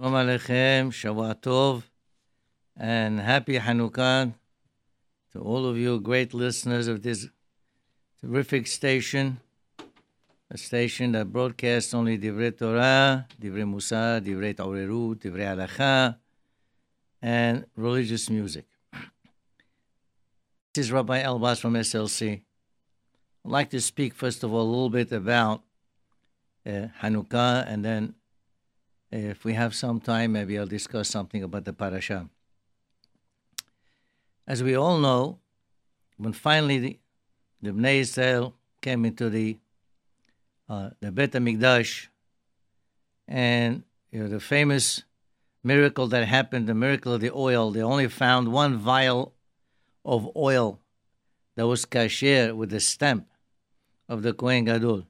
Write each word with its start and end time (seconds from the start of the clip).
Shalom 0.00 0.14
Aleichem, 0.14 0.90
Shavua 0.90 1.34
Tov, 1.34 1.82
and 2.74 3.20
happy 3.20 3.58
Hanukkah 3.58 4.32
to 5.30 5.40
all 5.40 5.66
of 5.66 5.76
you 5.76 6.00
great 6.00 6.32
listeners 6.32 6.88
of 6.88 7.02
this 7.02 7.28
terrific 8.18 8.66
station, 8.66 9.40
a 10.50 10.56
station 10.56 11.12
that 11.12 11.30
broadcasts 11.30 11.92
only 11.92 12.16
Divrei 12.16 12.56
Torah, 12.56 13.26
Divrei 13.38 13.70
Mussar, 13.70 14.24
Divrei 14.24 14.56
Ta'orerut, 14.56 15.16
Divrei 15.16 15.54
Halacha, 15.54 16.16
and 17.20 17.66
religious 17.76 18.30
music. 18.30 18.64
This 20.72 20.86
is 20.86 20.92
Rabbi 20.92 21.22
Elbaz 21.22 21.60
from 21.60 21.74
SLC. 21.74 22.40
I'd 23.44 23.50
like 23.50 23.68
to 23.68 23.82
speak, 23.82 24.14
first 24.14 24.44
of 24.44 24.54
all, 24.54 24.62
a 24.62 24.70
little 24.70 24.88
bit 24.88 25.12
about 25.12 25.62
uh, 26.64 26.86
Hanukkah, 27.02 27.66
and 27.70 27.84
then 27.84 28.14
if 29.10 29.44
we 29.44 29.54
have 29.54 29.74
some 29.74 30.00
time, 30.00 30.32
maybe 30.32 30.58
I'll 30.58 30.66
discuss 30.66 31.08
something 31.08 31.42
about 31.42 31.64
the 31.64 31.72
parasha. 31.72 32.28
As 34.46 34.62
we 34.62 34.74
all 34.74 34.98
know, 34.98 35.38
when 36.16 36.32
finally 36.32 36.78
the, 36.78 36.98
the 37.62 37.70
Bnei 37.70 38.00
Israel 38.00 38.54
came 38.80 39.04
into 39.04 39.30
the 39.30 39.58
uh, 40.68 40.90
the 41.00 41.10
Bet 41.10 41.32
Hamikdash, 41.32 42.06
and 43.26 43.82
you 44.12 44.20
know, 44.20 44.28
the 44.28 44.38
famous 44.38 45.02
miracle 45.64 46.06
that 46.06 46.26
happened, 46.26 46.68
the 46.68 46.74
miracle 46.74 47.14
of 47.14 47.20
the 47.20 47.32
oil, 47.32 47.72
they 47.72 47.82
only 47.82 48.06
found 48.06 48.52
one 48.52 48.76
vial 48.76 49.34
of 50.04 50.28
oil 50.36 50.78
that 51.56 51.66
was 51.66 51.84
kasher 51.84 52.54
with 52.54 52.70
the 52.70 52.80
stamp 52.80 53.26
of 54.08 54.22
the 54.22 54.32
Kohen 54.32 54.64
Gadol. 54.64 55.06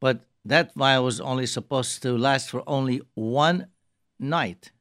But 0.00 0.20
that 0.44 0.74
vial 0.74 1.04
was 1.04 1.20
only 1.20 1.46
supposed 1.46 2.02
to 2.02 2.16
last 2.16 2.50
for 2.50 2.62
only 2.66 3.00
one 3.14 3.68
night. 4.18 4.72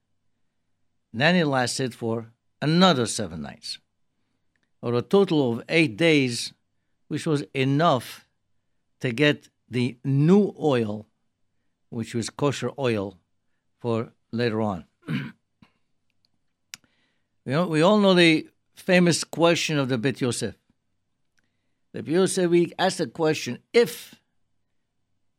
Then 1.13 1.35
it 1.35 1.45
lasted 1.45 1.93
for 1.93 2.31
another 2.61 3.05
seven 3.05 3.41
nights, 3.41 3.80
or 4.81 4.94
a 4.94 5.02
total 5.02 5.53
of 5.53 5.63
eight 5.69 5.97
days, 5.97 6.53
which 7.08 7.25
was 7.25 7.44
enough 7.53 8.25
to 9.02 9.11
get 9.11 9.49
the 9.69 9.97
new 10.03 10.53
oil, 10.59 11.08
which 11.89 12.16
was 12.16 12.30
kosher 12.30 12.71
oil, 12.80 13.17
for 13.80 14.14
later 14.31 14.61
on. 14.61 14.86
you 15.09 15.33
know, 17.45 17.67
we 17.67 17.81
all 17.81 17.97
know 17.97 18.14
the 18.14 18.47
famous 18.75 19.23
question 19.23 19.77
of 19.77 19.89
the 19.89 19.97
Bet 19.97 20.21
Yosef. 20.21 20.55
The 21.93 22.03
Bet 22.03 22.14
Yosef, 22.14 22.49
we 22.49 22.73
asked 22.80 22.99
the 22.99 23.08
question 23.08 23.59
if 23.73 24.16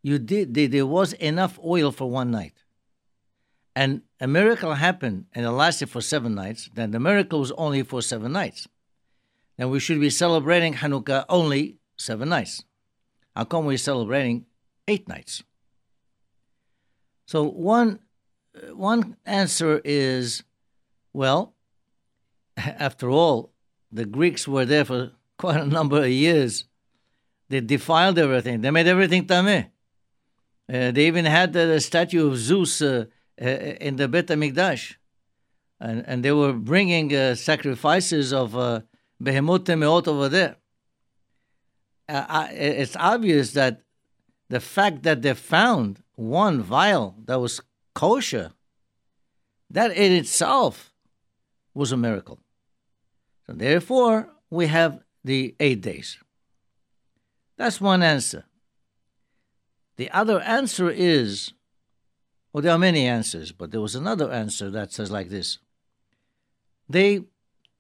you 0.03 0.19
did 0.19 0.55
there 0.55 0.87
was 0.87 1.13
enough 1.15 1.59
oil 1.65 1.93
for 1.93 2.11
one 2.11 2.31
night. 2.31 2.55
And 3.75 4.03
a 4.21 4.27
miracle 4.27 4.75
happened 4.75 5.27
and 5.33 5.47
it 5.47 5.51
lasted 5.51 5.89
for 5.89 6.01
seven 6.01 6.35
nights. 6.35 6.69
Then 6.75 6.91
the 6.91 7.01
miracle 7.01 7.41
was 7.41 7.53
only 7.53 7.83
for 7.83 8.03
seven 8.03 8.33
nights. 8.33 8.69
Then 9.57 9.71
we 9.71 9.81
should 9.81 10.01
be 10.01 10.11
celebrating 10.11 10.75
hanukkah 10.75 11.25
only 11.29 11.79
seven 11.97 12.29
nights. 12.29 12.65
How 13.35 13.45
come 13.45 13.65
we're 13.65 13.79
celebrating 13.79 14.45
eight 14.89 15.09
nights? 15.09 15.43
So 17.27 17.45
one 17.45 18.01
one 18.73 19.17
answer 19.25 19.81
is 19.85 20.43
well 21.15 21.55
after 22.57 23.09
all 23.09 23.53
the 23.91 24.05
greeks 24.05 24.47
were 24.47 24.67
there 24.67 24.85
for 24.85 25.13
quite 25.39 25.61
a 25.61 25.67
number 25.67 26.03
of 26.03 26.11
years. 26.11 26.65
They 27.49 27.61
defiled 27.61 28.19
everything. 28.19 28.61
They 28.61 28.71
made 28.71 28.87
everything 28.87 29.27
tameh 29.27 29.72
they 30.69 31.07
even 31.07 31.25
had 31.25 31.53
the, 31.53 31.81
statue 31.81 32.29
of 32.29 32.37
Zeus 32.37 32.81
uh, 32.81 33.07
uh, 33.41 33.45
in 33.45 33.97
the 33.97 34.09
Bet 34.09 34.27
Hamikdash, 34.29 34.97
and 35.81 36.05
and 36.07 36.25
they 36.25 36.33
were 36.33 36.53
bringing 36.53 37.15
uh, 37.15 37.35
sacrifices 37.35 38.33
of 38.33 38.57
uh, 38.57 38.81
meot 39.19 40.09
over 40.09 40.29
there. 40.29 40.57
Uh, 42.09 42.49
it's 42.51 42.97
obvious 42.97 43.53
that 43.53 43.83
the 44.49 44.61
fact 44.61 45.03
that 45.03 45.23
they 45.23 45.35
found 45.35 46.03
one 46.15 46.63
vial 46.63 47.17
that 47.25 47.41
was 47.41 47.61
kosher, 47.95 48.53
that 49.71 49.91
in 49.97 50.13
itself 50.13 50.93
was 51.75 51.93
a 51.93 51.97
miracle. 51.97 52.39
So 53.47 53.55
therefore, 53.55 54.29
we 54.51 54.67
have 54.67 55.01
the 55.25 55.55
eight 55.59 55.81
days. 55.81 56.19
That's 57.57 57.81
one 57.81 58.03
answer. 58.03 58.45
The 60.03 60.11
other 60.11 60.41
answer 60.41 60.91
is, 60.91 61.53
well, 62.53 62.61
there 62.61 62.73
are 62.73 62.87
many 62.91 63.07
answers, 63.07 63.53
but 63.53 63.71
there 63.71 63.81
was 63.81 63.95
another 63.95 64.33
answer 64.33 64.69
that 64.69 64.91
says 64.91 65.13
like 65.13 65.29
this. 65.29 65.59
They 66.89 67.23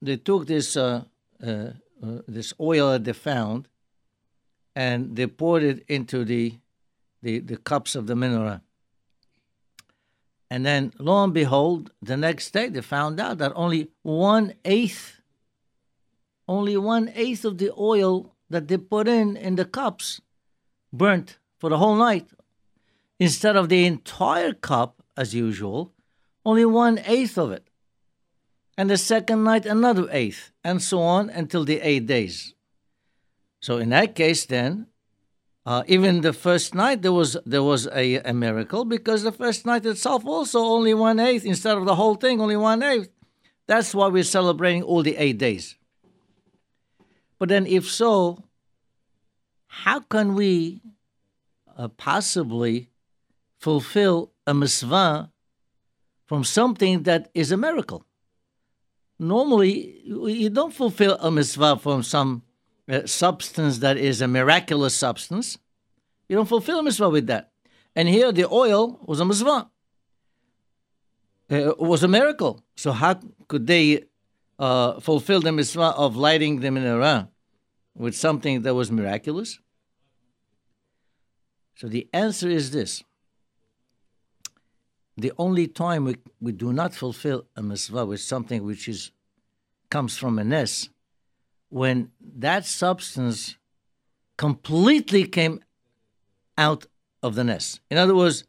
they 0.00 0.18
took 0.18 0.46
this 0.46 0.76
uh, 0.76 1.02
uh, 1.44 1.70
uh, 2.00 2.20
this 2.28 2.54
oil 2.60 2.92
that 2.92 3.02
they 3.02 3.12
found, 3.12 3.66
and 4.76 5.16
they 5.16 5.26
poured 5.26 5.64
it 5.64 5.84
into 5.88 6.24
the 6.24 6.60
the, 7.22 7.40
the 7.40 7.56
cups 7.56 7.96
of 7.96 8.06
the 8.06 8.14
menorah. 8.14 8.60
And 10.48 10.64
then, 10.64 10.92
lo 11.00 11.24
and 11.24 11.34
behold, 11.34 11.90
the 12.00 12.16
next 12.16 12.52
day 12.52 12.68
they 12.68 12.82
found 12.82 13.18
out 13.18 13.38
that 13.38 13.50
only 13.56 13.90
one 14.02 14.54
eighth, 14.64 15.20
only 16.46 16.76
one 16.76 17.10
eighth 17.16 17.44
of 17.44 17.58
the 17.58 17.72
oil 17.76 18.36
that 18.48 18.68
they 18.68 18.78
put 18.78 19.08
in 19.08 19.36
in 19.36 19.56
the 19.56 19.64
cups 19.64 20.20
burnt 20.92 21.38
for 21.62 21.70
the 21.70 21.78
whole 21.78 21.94
night. 21.94 22.26
Instead 23.20 23.54
of 23.54 23.68
the 23.68 23.86
entire 23.86 24.52
cup, 24.52 25.00
as 25.16 25.32
usual, 25.32 25.92
only 26.44 26.64
one 26.64 26.98
eighth 27.06 27.38
of 27.38 27.52
it. 27.52 27.68
And 28.76 28.90
the 28.90 28.98
second 28.98 29.44
night, 29.44 29.64
another 29.64 30.08
eighth, 30.10 30.50
and 30.64 30.82
so 30.82 30.98
on 31.00 31.30
until 31.30 31.64
the 31.64 31.78
eight 31.80 32.06
days. 32.06 32.52
So 33.60 33.78
in 33.78 33.90
that 33.90 34.16
case, 34.16 34.44
then, 34.44 34.88
uh, 35.64 35.84
even 35.86 36.22
the 36.22 36.32
first 36.32 36.74
night 36.74 37.02
there 37.02 37.12
was 37.12 37.36
there 37.46 37.62
was 37.62 37.86
a, 37.94 38.16
a 38.16 38.32
miracle 38.32 38.84
because 38.84 39.22
the 39.22 39.30
first 39.30 39.64
night 39.64 39.86
itself 39.86 40.26
also 40.26 40.58
only 40.58 40.94
one 40.94 41.20
eighth 41.20 41.44
instead 41.44 41.78
of 41.78 41.84
the 41.84 41.94
whole 41.94 42.16
thing 42.16 42.40
only 42.40 42.56
one 42.56 42.82
eighth. 42.82 43.10
That's 43.68 43.94
why 43.94 44.08
we're 44.08 44.24
celebrating 44.24 44.82
all 44.82 45.04
the 45.04 45.16
eight 45.16 45.38
days. 45.38 45.76
But 47.38 47.50
then, 47.50 47.66
if 47.66 47.88
so, 47.88 48.42
how 49.84 50.00
can 50.00 50.34
we 50.34 50.82
uh, 51.76 51.88
possibly 51.88 52.90
fulfill 53.58 54.32
a 54.46 54.54
mitzvah 54.54 55.30
from 56.26 56.44
something 56.44 57.02
that 57.04 57.30
is 57.34 57.52
a 57.52 57.56
miracle. 57.56 58.04
Normally, 59.18 60.00
you 60.04 60.50
don't 60.50 60.74
fulfill 60.74 61.16
a 61.20 61.30
mitzvah 61.30 61.76
from 61.76 62.02
some 62.02 62.42
uh, 62.90 63.06
substance 63.06 63.78
that 63.78 63.96
is 63.96 64.20
a 64.20 64.26
miraculous 64.26 64.96
substance. 64.96 65.58
You 66.28 66.36
don't 66.36 66.48
fulfill 66.48 66.80
a 66.80 66.82
mitzvah 66.82 67.10
with 67.10 67.26
that. 67.28 67.52
And 67.94 68.08
here, 68.08 68.32
the 68.32 68.48
oil 68.50 68.98
was 69.04 69.20
a 69.20 69.24
mitzvah. 69.24 69.70
Uh, 71.50 71.70
it 71.70 71.78
was 71.78 72.02
a 72.02 72.08
miracle. 72.08 72.64
So 72.76 72.92
how 72.92 73.20
could 73.46 73.66
they 73.66 74.04
uh, 74.58 75.00
fulfill 75.00 75.40
the 75.40 75.52
mitzvah 75.52 75.94
of 75.96 76.16
lighting 76.16 76.60
the 76.60 76.68
menorah 76.68 77.28
with 77.94 78.16
something 78.16 78.62
that 78.62 78.74
was 78.74 78.90
miraculous? 78.90 79.58
So 81.74 81.88
the 81.88 82.08
answer 82.12 82.48
is 82.48 82.70
this. 82.70 83.02
The 85.16 85.32
only 85.38 85.66
time 85.68 86.04
we, 86.04 86.16
we 86.40 86.52
do 86.52 86.72
not 86.72 86.94
fulfill 86.94 87.46
a 87.56 87.62
mitzvah 87.62 88.06
with 88.06 88.20
something 88.20 88.64
which 88.64 88.88
is 88.88 89.10
comes 89.90 90.16
from 90.16 90.38
a 90.38 90.44
nes, 90.44 90.88
when 91.68 92.10
that 92.38 92.64
substance 92.64 93.56
completely 94.38 95.24
came 95.24 95.60
out 96.56 96.86
of 97.22 97.34
the 97.34 97.44
nes. 97.44 97.78
In 97.90 97.98
other 97.98 98.14
words, 98.14 98.44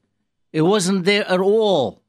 it 0.54 0.62
wasn't 0.62 1.04
there 1.04 1.30
at 1.30 1.42
all. 1.42 2.02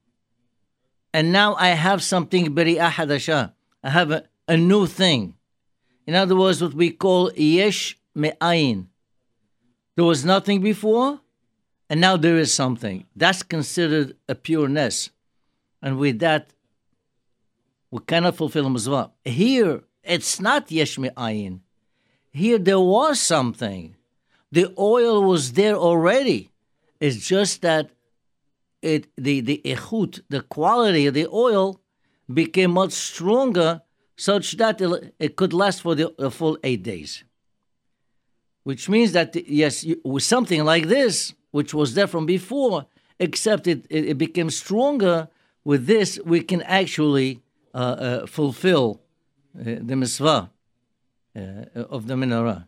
And 1.12 1.32
now 1.32 1.54
I 1.54 1.68
have 1.68 2.02
something 2.02 2.54
beri'ah 2.54 2.90
hadasha. 2.90 3.52
I 3.82 3.90
have 3.90 4.10
a, 4.12 4.24
a 4.46 4.56
new 4.56 4.86
thing. 4.86 5.34
In 6.06 6.14
other 6.14 6.36
words, 6.36 6.62
what 6.62 6.74
we 6.74 6.90
call 6.90 7.32
yesh 7.32 7.98
me'ayin. 8.14 8.86
There 9.96 10.04
was 10.04 10.24
nothing 10.24 10.60
before, 10.60 11.20
and 11.88 12.00
now 12.00 12.16
there 12.16 12.38
is 12.38 12.52
something. 12.52 13.06
That's 13.14 13.42
considered 13.42 14.16
a 14.28 14.34
pureness. 14.34 15.10
And 15.80 15.98
with 15.98 16.18
that, 16.18 16.50
we 17.90 18.00
cannot 18.00 18.36
fulfill 18.36 18.68
mitzvah. 18.70 19.12
Here, 19.24 19.82
it's 20.02 20.40
not 20.40 20.72
yesh 20.72 20.96
ayin. 20.98 21.60
Here, 22.32 22.58
there 22.58 22.80
was 22.80 23.20
something. 23.20 23.94
The 24.50 24.74
oil 24.78 25.22
was 25.22 25.52
there 25.52 25.76
already. 25.76 26.50
It's 26.98 27.24
just 27.26 27.62
that 27.62 27.90
it 28.82 29.06
the 29.16 29.40
the 29.40 29.60
echut, 29.64 30.20
the 30.28 30.42
quality 30.42 31.06
of 31.06 31.14
the 31.14 31.28
oil, 31.28 31.80
became 32.32 32.72
much 32.72 32.92
stronger, 32.92 33.82
such 34.16 34.56
that 34.56 34.80
it, 35.18 35.36
could 35.36 35.52
last 35.52 35.82
for 35.82 35.94
the 35.94 36.30
full 36.30 36.58
eight 36.64 36.82
days 36.82 37.24
which 38.64 38.88
means 38.88 39.12
that 39.12 39.36
yes, 39.48 39.86
with 40.04 40.24
something 40.24 40.64
like 40.64 40.88
this, 40.88 41.34
which 41.52 41.72
was 41.72 41.94
there 41.94 42.08
from 42.08 42.26
before, 42.26 42.86
except 43.20 43.66
it, 43.66 43.86
it, 43.88 44.06
it 44.06 44.18
became 44.18 44.50
stronger. 44.50 45.28
With 45.64 45.86
this, 45.86 46.18
we 46.26 46.40
can 46.42 46.60
actually 46.62 47.40
uh, 47.72 47.78
uh, 47.78 48.26
fulfill 48.26 49.00
uh, 49.58 49.76
the 49.80 49.96
mitzvah 49.96 50.50
uh, 51.36 51.40
of 51.74 52.06
the 52.06 52.14
menorah. 52.14 52.66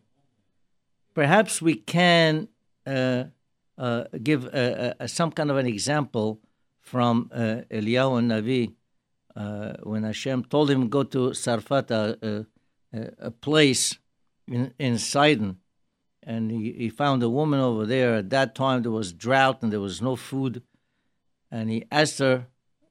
Perhaps 1.14 1.60
we 1.60 1.74
can 1.74 2.48
uh, 2.86 3.24
uh, 3.76 4.04
give 4.22 4.48
some 5.06 5.30
kind 5.32 5.50
of 5.50 5.56
an 5.56 5.66
example 5.66 6.40
from 6.80 7.30
uh, 7.32 7.62
Eliyahu 7.70 8.22
Navi 8.22 8.74
when 9.82 10.04
Hashem 10.04 10.44
told 10.44 10.70
him 10.70 10.88
go 10.88 11.02
to 11.02 11.30
Sarfat, 11.30 11.90
a, 11.90 12.46
a 13.18 13.30
place 13.30 13.98
in, 14.46 14.72
in 14.78 14.98
Sidon, 14.98 15.58
and 16.26 16.50
he, 16.50 16.72
he 16.72 16.88
found 16.88 17.22
a 17.22 17.30
woman 17.30 17.60
over 17.60 17.86
there. 17.86 18.16
At 18.16 18.30
that 18.30 18.56
time, 18.56 18.82
there 18.82 18.90
was 18.90 19.12
drought 19.12 19.62
and 19.62 19.72
there 19.72 19.80
was 19.80 20.02
no 20.02 20.16
food. 20.16 20.62
And 21.52 21.70
he 21.70 21.84
asked 21.92 22.18
her, 22.18 22.48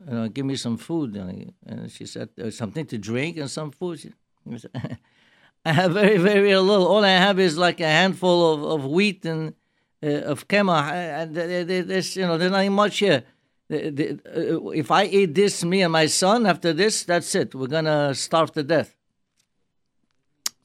you 0.08 0.14
know, 0.14 0.30
give 0.30 0.46
me 0.46 0.56
some 0.56 0.78
food. 0.78 1.16
And, 1.18 1.32
he, 1.32 1.54
and 1.66 1.92
she 1.92 2.06
said, 2.06 2.30
something 2.52 2.86
to 2.86 2.98
drink 2.98 3.36
and 3.36 3.52
some 3.52 3.72
food. 3.72 4.00
She, 4.00 4.14
said, 4.58 4.72
I 5.66 5.74
have 5.74 5.92
very, 5.92 6.18
very 6.18 6.56
little. 6.56 6.88
All 6.88 7.04
I 7.04 7.10
have 7.10 7.38
is 7.38 7.58
like 7.58 7.82
a 7.82 7.88
handful 7.88 8.54
of, 8.54 8.64
of 8.64 8.86
wheat 8.90 9.26
and 9.26 9.54
uh, 10.02 10.08
of 10.08 10.48
kemach. 10.48 10.92
And 10.92 11.36
there's, 11.36 12.16
you 12.16 12.26
know, 12.26 12.38
there's 12.38 12.52
nothing 12.52 12.72
much 12.72 13.00
here. 13.00 13.26
The, 13.68 13.90
the, 13.90 14.64
uh, 14.64 14.70
if 14.70 14.92
I 14.92 15.06
eat 15.06 15.36
this, 15.36 15.62
me 15.66 15.82
and 15.82 15.92
my 15.92 16.06
son, 16.06 16.46
after 16.46 16.72
this, 16.72 17.04
that's 17.04 17.36
it. 17.36 17.54
We're 17.54 17.68
going 17.68 17.86
to 17.86 18.16
starve 18.16 18.54
to 18.54 18.64
death. 18.64 18.96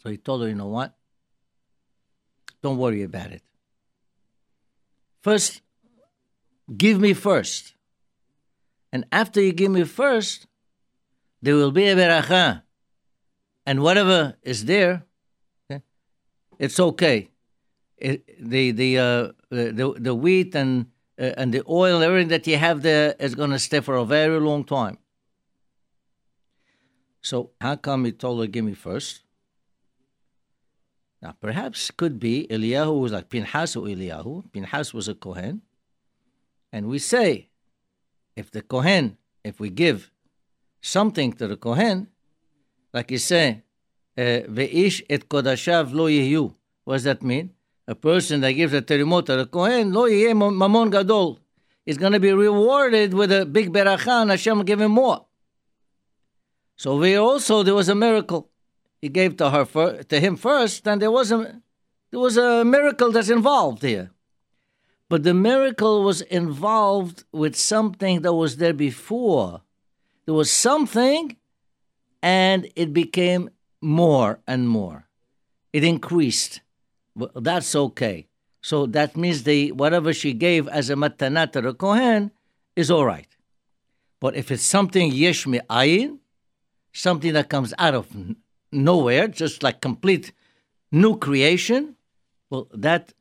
So 0.02 0.10
he 0.10 0.18
told 0.18 0.42
her, 0.42 0.48
you 0.48 0.54
know 0.54 0.68
what? 0.68 0.94
Don't 2.62 2.78
worry 2.78 3.02
about 3.02 3.32
it. 3.32 3.42
First, 5.22 5.60
give 6.76 7.00
me 7.00 7.14
first. 7.14 7.74
And 8.92 9.06
after 9.12 9.40
you 9.40 9.52
give 9.52 9.70
me 9.70 9.84
first, 9.84 10.46
there 11.42 11.54
will 11.54 11.70
be 11.70 11.86
a 11.86 11.96
beracha. 11.96 12.62
And 13.66 13.82
whatever 13.82 14.36
is 14.42 14.64
there, 14.64 15.04
okay, 15.70 15.82
it's 16.58 16.80
okay. 16.80 17.30
It, 17.96 18.24
the, 18.40 18.72
the, 18.72 18.98
uh, 18.98 19.28
the, 19.50 19.94
the 19.98 20.14
wheat 20.14 20.54
and, 20.54 20.86
uh, 21.18 21.32
and 21.36 21.52
the 21.52 21.62
oil 21.68 22.02
everything 22.02 22.28
that 22.28 22.46
you 22.46 22.56
have 22.56 22.82
there 22.82 23.14
is 23.18 23.34
going 23.34 23.50
to 23.50 23.58
stay 23.58 23.80
for 23.80 23.96
a 23.96 24.04
very 24.04 24.40
long 24.40 24.64
time. 24.64 24.98
So, 27.22 27.50
how 27.60 27.76
come 27.76 28.06
he 28.06 28.12
told 28.12 28.40
her, 28.40 28.46
give 28.46 28.64
me 28.64 28.72
first? 28.72 29.20
Now, 31.22 31.34
perhaps 31.38 31.90
could 31.90 32.18
be 32.18 32.46
Eliyahu 32.50 33.00
was 33.00 33.12
like 33.12 33.28
Pinhas 33.28 33.76
or 33.76 33.86
Eliyahu. 33.86 34.50
Pinhas 34.52 34.94
was 34.94 35.06
a 35.08 35.14
Kohen. 35.14 35.62
And 36.72 36.86
we 36.86 36.98
say, 36.98 37.50
if 38.36 38.50
the 38.50 38.62
Kohen, 38.62 39.18
if 39.44 39.60
we 39.60 39.68
give 39.68 40.10
something 40.80 41.32
to 41.34 41.46
the 41.46 41.56
Kohen, 41.56 42.08
like 42.94 43.10
you 43.10 43.18
say, 43.18 43.62
uh, 44.16 44.48
Ve'ish 44.48 45.02
et 45.10 45.28
kodashav 45.28 45.92
lo 45.92 46.06
yehu. 46.08 46.54
What 46.84 46.94
does 46.94 47.04
that 47.04 47.22
mean? 47.22 47.50
A 47.86 47.94
person 47.94 48.40
that 48.40 48.52
gives 48.52 48.72
a 48.72 48.80
terimot 48.80 49.26
to 49.26 49.36
the 49.36 49.46
Kohen, 49.46 49.92
lo 49.92 50.06
yeh 50.06 50.32
mamon 50.32 50.90
gadol, 50.90 51.38
is 51.84 51.98
going 51.98 52.12
to 52.12 52.20
be 52.20 52.32
rewarded 52.32 53.12
with 53.12 53.32
a 53.32 53.44
big 53.44 53.72
beracha 53.72 54.22
and 54.22 54.30
Hashem 54.30 54.58
will 54.58 54.64
give 54.64 54.80
him 54.80 54.92
more. 54.92 55.26
So 56.76 56.96
we 56.96 57.16
also, 57.16 57.62
there 57.62 57.74
was 57.74 57.88
a 57.88 57.94
miracle 57.94 58.49
he 59.00 59.08
gave 59.08 59.36
to 59.38 59.50
her 59.50 59.64
for, 59.64 60.02
to 60.02 60.20
him 60.20 60.36
first, 60.36 60.84
then 60.84 60.98
there 60.98 61.10
was 61.10 61.32
a 61.32 61.60
there 62.10 62.20
was 62.20 62.36
a 62.36 62.64
miracle 62.64 63.12
that's 63.12 63.30
involved 63.30 63.82
here. 63.82 64.10
But 65.08 65.22
the 65.22 65.34
miracle 65.34 66.02
was 66.02 66.20
involved 66.22 67.24
with 67.32 67.56
something 67.56 68.22
that 68.22 68.32
was 68.32 68.56
there 68.56 68.72
before. 68.72 69.62
There 70.24 70.34
was 70.34 70.50
something, 70.50 71.36
and 72.22 72.68
it 72.76 72.92
became 72.92 73.50
more 73.80 74.40
and 74.46 74.68
more. 74.68 75.06
It 75.72 75.84
increased. 75.84 76.60
Well, 77.14 77.30
that's 77.34 77.74
okay. 77.74 78.28
So 78.60 78.86
that 78.86 79.16
means 79.16 79.44
the 79.44 79.72
whatever 79.72 80.12
she 80.12 80.32
gave 80.32 80.68
as 80.68 80.90
a 80.90 80.94
matana 80.94 81.50
to 81.52 81.60
the 81.60 81.74
Kohen 81.74 82.30
is 82.76 82.90
all 82.90 83.06
right. 83.06 83.28
But 84.20 84.36
if 84.36 84.50
it's 84.50 84.62
something 84.62 85.10
yesh 85.12 85.46
ayin, 85.46 86.18
something 86.92 87.32
that 87.32 87.48
comes 87.48 87.72
out 87.78 87.94
of 87.94 88.10
nowhere, 88.72 89.28
just 89.28 89.62
like 89.62 89.80
complete 89.80 90.32
new 90.92 91.16
creation, 91.16 91.96
well, 92.50 92.68
that 92.72 93.12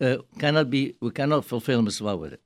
uh, 0.00 0.18
cannot 0.38 0.70
be, 0.70 0.96
we 1.00 1.10
cannot 1.10 1.44
fulfill 1.44 1.82
mitzvah 1.82 2.16
with 2.16 2.32
it. 2.34 2.40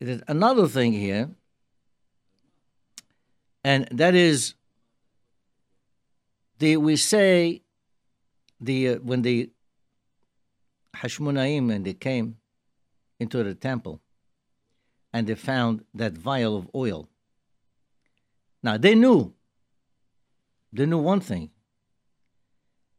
There's 0.00 0.22
another 0.28 0.66
thing 0.66 0.92
here, 0.92 1.30
and 3.64 3.88
that 3.92 4.14
is 4.14 4.54
the 6.58 6.76
we 6.76 6.96
say 6.96 7.62
the 8.60 8.88
uh, 8.88 8.94
when 8.96 9.22
the 9.22 9.50
Hashmonaim 10.96 11.72
and 11.72 11.84
they 11.84 11.94
came 11.94 12.36
into 13.18 13.42
the 13.42 13.54
temple 13.54 14.00
and 15.12 15.26
they 15.26 15.34
found 15.34 15.84
that 15.94 16.12
vial 16.12 16.56
of 16.56 16.68
oil. 16.74 17.08
Now 18.62 18.76
they 18.76 18.94
knew 18.94 19.32
they 20.72 20.86
knew 20.86 20.98
one 20.98 21.20
thing. 21.20 21.50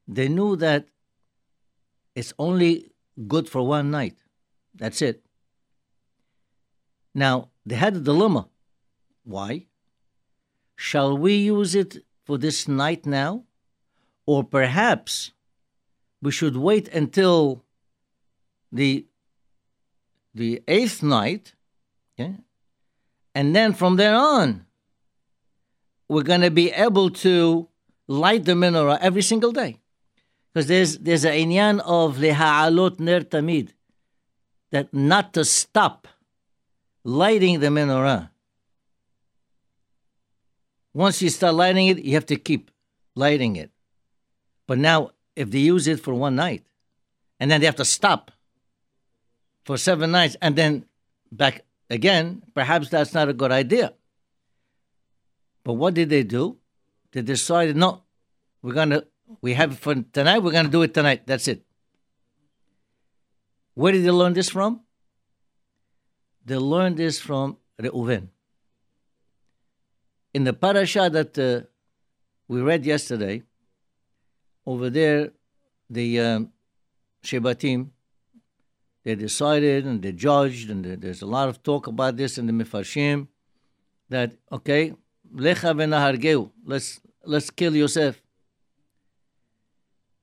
They 0.08 0.28
knew 0.28 0.56
that 0.58 0.88
it's 2.16 2.34
only 2.38 2.92
good 3.28 3.50
for 3.50 3.66
one 3.66 3.90
night. 3.92 4.18
That's 4.76 5.02
it. 5.02 5.24
Now, 7.16 7.50
they 7.66 7.76
had 7.76 7.96
a 7.96 8.00
dilemma. 8.00 8.48
Why? 9.24 9.68
Shall 10.76 11.18
we 11.18 11.36
use 11.36 11.76
it 11.76 12.04
for 12.24 12.38
this 12.38 12.68
night 12.68 13.06
now? 13.06 13.44
Or 14.26 14.44
perhaps 14.44 15.32
we 16.22 16.32
should 16.32 16.58
wait 16.58 16.88
until 16.88 17.64
the, 18.72 19.06
the 20.34 20.62
eighth 20.68 21.04
night, 21.04 21.54
okay? 22.14 22.36
and 23.36 23.56
then 23.56 23.74
from 23.74 23.98
there 23.98 24.16
on, 24.16 24.66
we're 26.14 26.24
going 26.24 26.42
to 26.42 26.52
be 26.52 26.72
able 26.72 27.10
to 27.10 27.68
light 28.08 28.46
the 28.46 28.54
menorah 28.54 29.00
every 29.02 29.22
single 29.22 29.52
day. 29.52 29.80
Because 30.54 30.68
there's, 30.68 30.98
there's 31.00 31.26
a 31.26 31.32
inyan 31.32 31.80
of 31.80 32.18
leha'alot 32.18 33.00
ner 33.00 33.22
tamid, 33.22 33.70
that 34.72 34.94
not 34.94 35.34
to 35.34 35.44
stop 35.44 36.08
lighting 37.04 37.60
the 37.60 37.68
menorah. 37.68 38.30
Once 40.94 41.22
you 41.22 41.30
start 41.30 41.56
lighting 41.56 41.88
it, 41.88 42.04
you 42.04 42.14
have 42.14 42.26
to 42.28 42.36
keep 42.36 42.70
lighting 43.16 43.56
it. 43.56 43.72
But 44.68 44.78
now, 44.78 45.12
if 45.36 45.50
they 45.50 45.60
use 45.60 45.88
it 45.88 46.00
for 46.00 46.14
one 46.14 46.36
night, 46.36 46.64
and 47.40 47.50
then 47.50 47.60
they 47.60 47.66
have 47.66 47.76
to 47.78 47.86
stop 47.86 48.32
for 49.66 49.78
seven 49.78 50.12
nights 50.12 50.38
and 50.42 50.56
then 50.56 50.86
back 51.32 51.66
again, 51.90 52.44
perhaps 52.54 52.90
that's 52.90 53.14
not 53.14 53.28
a 53.28 53.34
good 53.34 53.52
idea. 53.52 53.94
But 55.64 55.74
what 55.74 55.94
did 55.94 56.10
they 56.10 56.24
do? 56.24 56.58
They 57.12 57.22
decided, 57.22 57.76
no, 57.76 58.04
we're 58.62 58.74
gonna 58.74 59.04
we 59.42 59.54
have 59.54 59.72
it 59.74 59.78
for 59.78 59.96
tonight. 59.96 60.40
We're 60.40 60.52
gonna 60.52 60.70
do 60.70 60.82
it 60.82 60.94
tonight. 60.94 61.26
That's 61.26 61.48
it. 61.48 61.66
Where 63.74 63.92
did 63.92 64.04
they 64.04 64.12
learn 64.12 64.34
this 64.34 64.50
from? 64.50 64.82
They 66.46 66.58
learned 66.58 66.98
this 66.98 67.20
from 67.20 67.58
Reuven. 67.82 68.30
In 70.34 70.44
the 70.44 70.54
parasha 70.54 71.10
that 71.10 71.38
uh, 71.38 71.66
we 72.48 72.62
read 72.62 72.86
yesterday, 72.86 73.44
over 74.66 74.90
there, 74.90 75.32
the 75.90 76.20
um, 76.20 76.50
Shebatim, 77.24 77.90
they 79.04 79.16
decided 79.16 79.86
and 79.86 80.02
they 80.02 80.12
judged, 80.12 80.70
and 80.70 80.84
there's 80.86 81.22
a 81.22 81.26
lot 81.26 81.50
of 81.50 81.62
talk 81.64 81.88
about 81.88 82.18
this 82.18 82.38
in 82.38 82.48
the 82.48 82.54
Mefarshim, 82.54 83.28
that, 84.10 84.34
okay, 84.52 84.94
Lecha 85.34 85.74
v'nahargeu. 85.74 86.52
Let's 86.66 87.02
let's 87.26 87.50
kill 87.50 87.76
Yosef. 87.76 88.22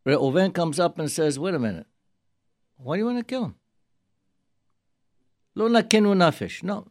Reuven 0.07 0.55
comes 0.55 0.79
up 0.79 0.99
and 0.99 1.11
says, 1.11 1.38
"Wait 1.38 1.55
a 1.55 1.59
minute. 1.59 1.87
Why 2.76 2.97
do 2.97 3.00
you 3.00 3.07
want 3.07 3.19
to 3.19 3.25
kill 3.25 3.45
him? 3.47 3.55
Lo 5.55 5.69
nakenu 5.69 6.14
nafesh. 6.14 6.62
No. 6.62 6.87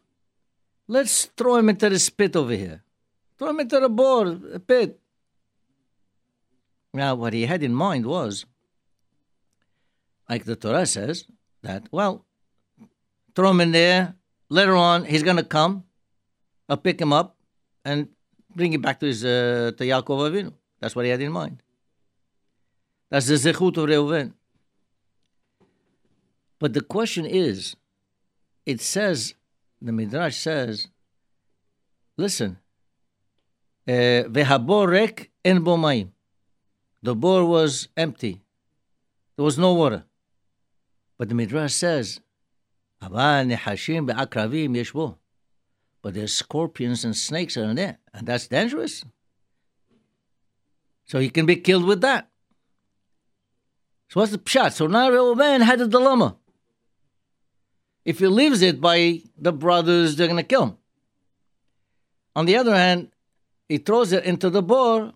Let's 0.86 1.26
throw 1.36 1.56
him 1.56 1.68
into 1.68 1.88
the 1.88 1.98
spit 1.98 2.36
over 2.36 2.52
here. 2.52 2.82
Throw 3.38 3.50
him 3.50 3.60
into 3.60 3.80
the 3.80 3.88
bore, 3.88 4.38
a 4.52 4.58
pit." 4.58 5.00
Now, 6.92 7.14
what 7.14 7.32
he 7.32 7.46
had 7.46 7.62
in 7.62 7.74
mind 7.74 8.04
was, 8.04 8.44
like 10.28 10.44
the 10.44 10.56
Torah 10.56 10.86
says, 10.86 11.24
that 11.62 11.88
well, 11.90 12.26
throw 13.34 13.50
him 13.50 13.60
in 13.60 13.72
there. 13.72 14.16
Later 14.48 14.74
on, 14.74 15.04
he's 15.04 15.22
going 15.22 15.36
to 15.36 15.44
come. 15.44 15.84
I'll 16.68 16.76
pick 16.76 17.00
him 17.00 17.12
up 17.12 17.36
and 17.84 18.08
bring 18.54 18.72
it 18.72 18.82
back 18.82 19.00
to 19.00 19.06
his 19.06 19.24
uh, 19.24 19.72
to 19.76 19.84
Yaakov 19.84 20.30
Avinu. 20.30 20.52
That's 20.80 20.96
what 20.96 21.04
he 21.04 21.10
had 21.10 21.20
in 21.20 21.32
mind. 21.32 21.62
That's 23.10 23.26
the 23.26 23.34
zechut 23.34 23.76
of 23.76 23.88
Reuven. 23.88 24.32
But 26.58 26.74
the 26.74 26.80
question 26.80 27.26
is, 27.26 27.74
it 28.66 28.80
says, 28.80 29.34
the 29.80 29.92
Midrash 29.92 30.36
says, 30.36 30.88
listen, 32.16 32.58
uh, 33.88 33.92
vehaborek 34.28 35.28
en 35.44 35.64
bomayim. 35.64 36.10
The 37.02 37.14
bore 37.14 37.46
was 37.46 37.88
empty. 37.96 38.42
There 39.36 39.44
was 39.44 39.58
no 39.58 39.72
water. 39.72 40.04
But 41.16 41.30
the 41.30 41.34
Midrash 41.34 41.72
says, 41.72 42.20
Abba 43.02 43.44
nehashim 43.46 44.06
be'akravim 44.06 44.76
yeshbo. 44.76 45.16
But 46.02 46.14
there's 46.14 46.32
scorpions 46.32 47.04
and 47.04 47.16
snakes 47.16 47.56
in 47.56 47.76
there, 47.76 47.98
and 48.14 48.26
that's 48.26 48.48
dangerous. 48.48 49.04
So 51.04 51.18
he 51.18 51.28
can 51.28 51.44
be 51.46 51.56
killed 51.56 51.84
with 51.84 52.00
that. 52.00 52.30
So 54.08 54.20
what's 54.20 54.32
the 54.32 54.38
pshat? 54.38 54.72
So 54.72 54.86
now 54.86 55.10
Reuben 55.10 55.60
had 55.60 55.80
a 55.80 55.86
dilemma. 55.86 56.36
If 58.04 58.18
he 58.18 58.26
leaves 58.26 58.62
it 58.62 58.80
by 58.80 59.22
the 59.36 59.52
brothers, 59.52 60.16
they're 60.16 60.26
going 60.26 60.36
to 60.38 60.42
kill 60.42 60.62
him. 60.64 60.76
On 62.34 62.46
the 62.46 62.56
other 62.56 62.74
hand, 62.74 63.10
he 63.68 63.78
throws 63.78 64.12
it 64.12 64.24
into 64.24 64.50
the 64.50 64.62
bore. 64.62 65.12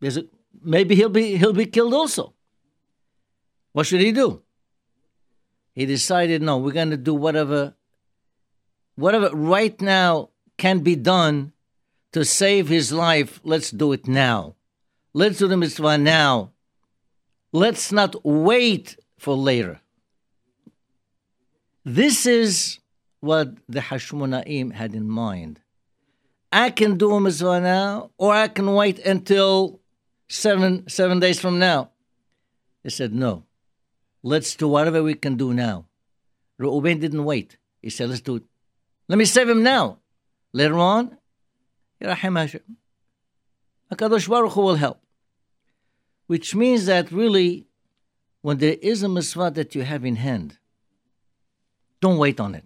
There's 0.00 0.16
a, 0.16 0.24
maybe 0.62 0.94
he'll 0.94 1.08
be 1.08 1.36
he'll 1.36 1.52
be 1.52 1.66
killed 1.66 1.94
also. 1.94 2.34
What 3.72 3.86
should 3.86 4.00
he 4.00 4.10
do? 4.10 4.42
He 5.74 5.84
decided, 5.84 6.42
no, 6.42 6.56
we're 6.56 6.72
going 6.72 6.90
to 6.90 6.96
do 6.96 7.14
whatever, 7.14 7.74
whatever 8.96 9.30
right 9.34 9.80
now 9.80 10.30
can 10.58 10.80
be 10.80 10.96
done 10.96 11.52
to 12.12 12.24
save 12.24 12.68
his 12.68 12.92
life. 12.92 13.40
Let's 13.44 13.70
do 13.70 13.92
it 13.92 14.08
now. 14.08 14.56
Let's 15.14 15.38
do 15.38 15.46
the 15.46 15.56
mitzvah 15.56 15.98
now. 15.98 16.52
Let's 17.52 17.92
not 17.92 18.24
wait 18.24 18.98
for 19.18 19.34
later. 19.34 19.80
This 21.84 22.26
is 22.26 22.80
what 23.20 23.54
the 23.68 23.80
Hashmonaim 23.80 24.72
had 24.72 24.94
in 24.94 25.08
mind. 25.08 25.60
I 26.52 26.70
can 26.70 26.96
do 26.96 27.14
a 27.14 27.20
mitzvah 27.20 27.60
now, 27.60 28.10
or 28.18 28.32
I 28.34 28.48
can 28.48 28.72
wait 28.74 28.98
until 29.00 29.80
seven 30.28 30.88
seven 30.88 31.20
days 31.20 31.38
from 31.38 31.58
now. 31.58 31.90
They 32.82 32.90
said, 32.90 33.12
no. 33.12 33.44
Let's 34.22 34.56
do 34.56 34.68
whatever 34.68 35.02
we 35.02 35.14
can 35.14 35.36
do 35.36 35.52
now. 35.52 35.86
Reuben 36.58 36.98
didn't 36.98 37.24
wait. 37.24 37.58
He 37.82 37.90
said, 37.90 38.08
let's 38.08 38.20
do 38.20 38.36
it. 38.36 38.42
Let 39.08 39.18
me 39.18 39.24
save 39.24 39.48
him 39.48 39.62
now. 39.62 39.98
Later 40.52 40.78
on, 40.78 41.16
Yerahim 42.02 42.38
Hashem. 42.38 42.62
HaKadosh 43.92 44.28
Baruch 44.28 44.52
Hu 44.52 44.62
will 44.62 44.74
help. 44.74 45.00
Which 46.26 46.54
means 46.54 46.86
that 46.86 47.12
really, 47.12 47.66
when 48.42 48.58
there 48.58 48.76
is 48.82 49.02
a 49.02 49.08
mitzvah 49.08 49.52
that 49.52 49.74
you 49.74 49.82
have 49.82 50.04
in 50.04 50.16
hand, 50.16 50.58
don't 52.00 52.18
wait 52.18 52.40
on 52.40 52.54
it. 52.54 52.64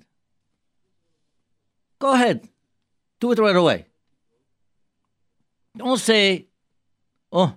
Go 1.98 2.14
ahead. 2.14 2.48
Do 3.20 3.32
it 3.32 3.38
right 3.38 3.54
away. 3.54 3.86
Don't 5.76 5.98
say, 5.98 6.46
oh, 7.30 7.54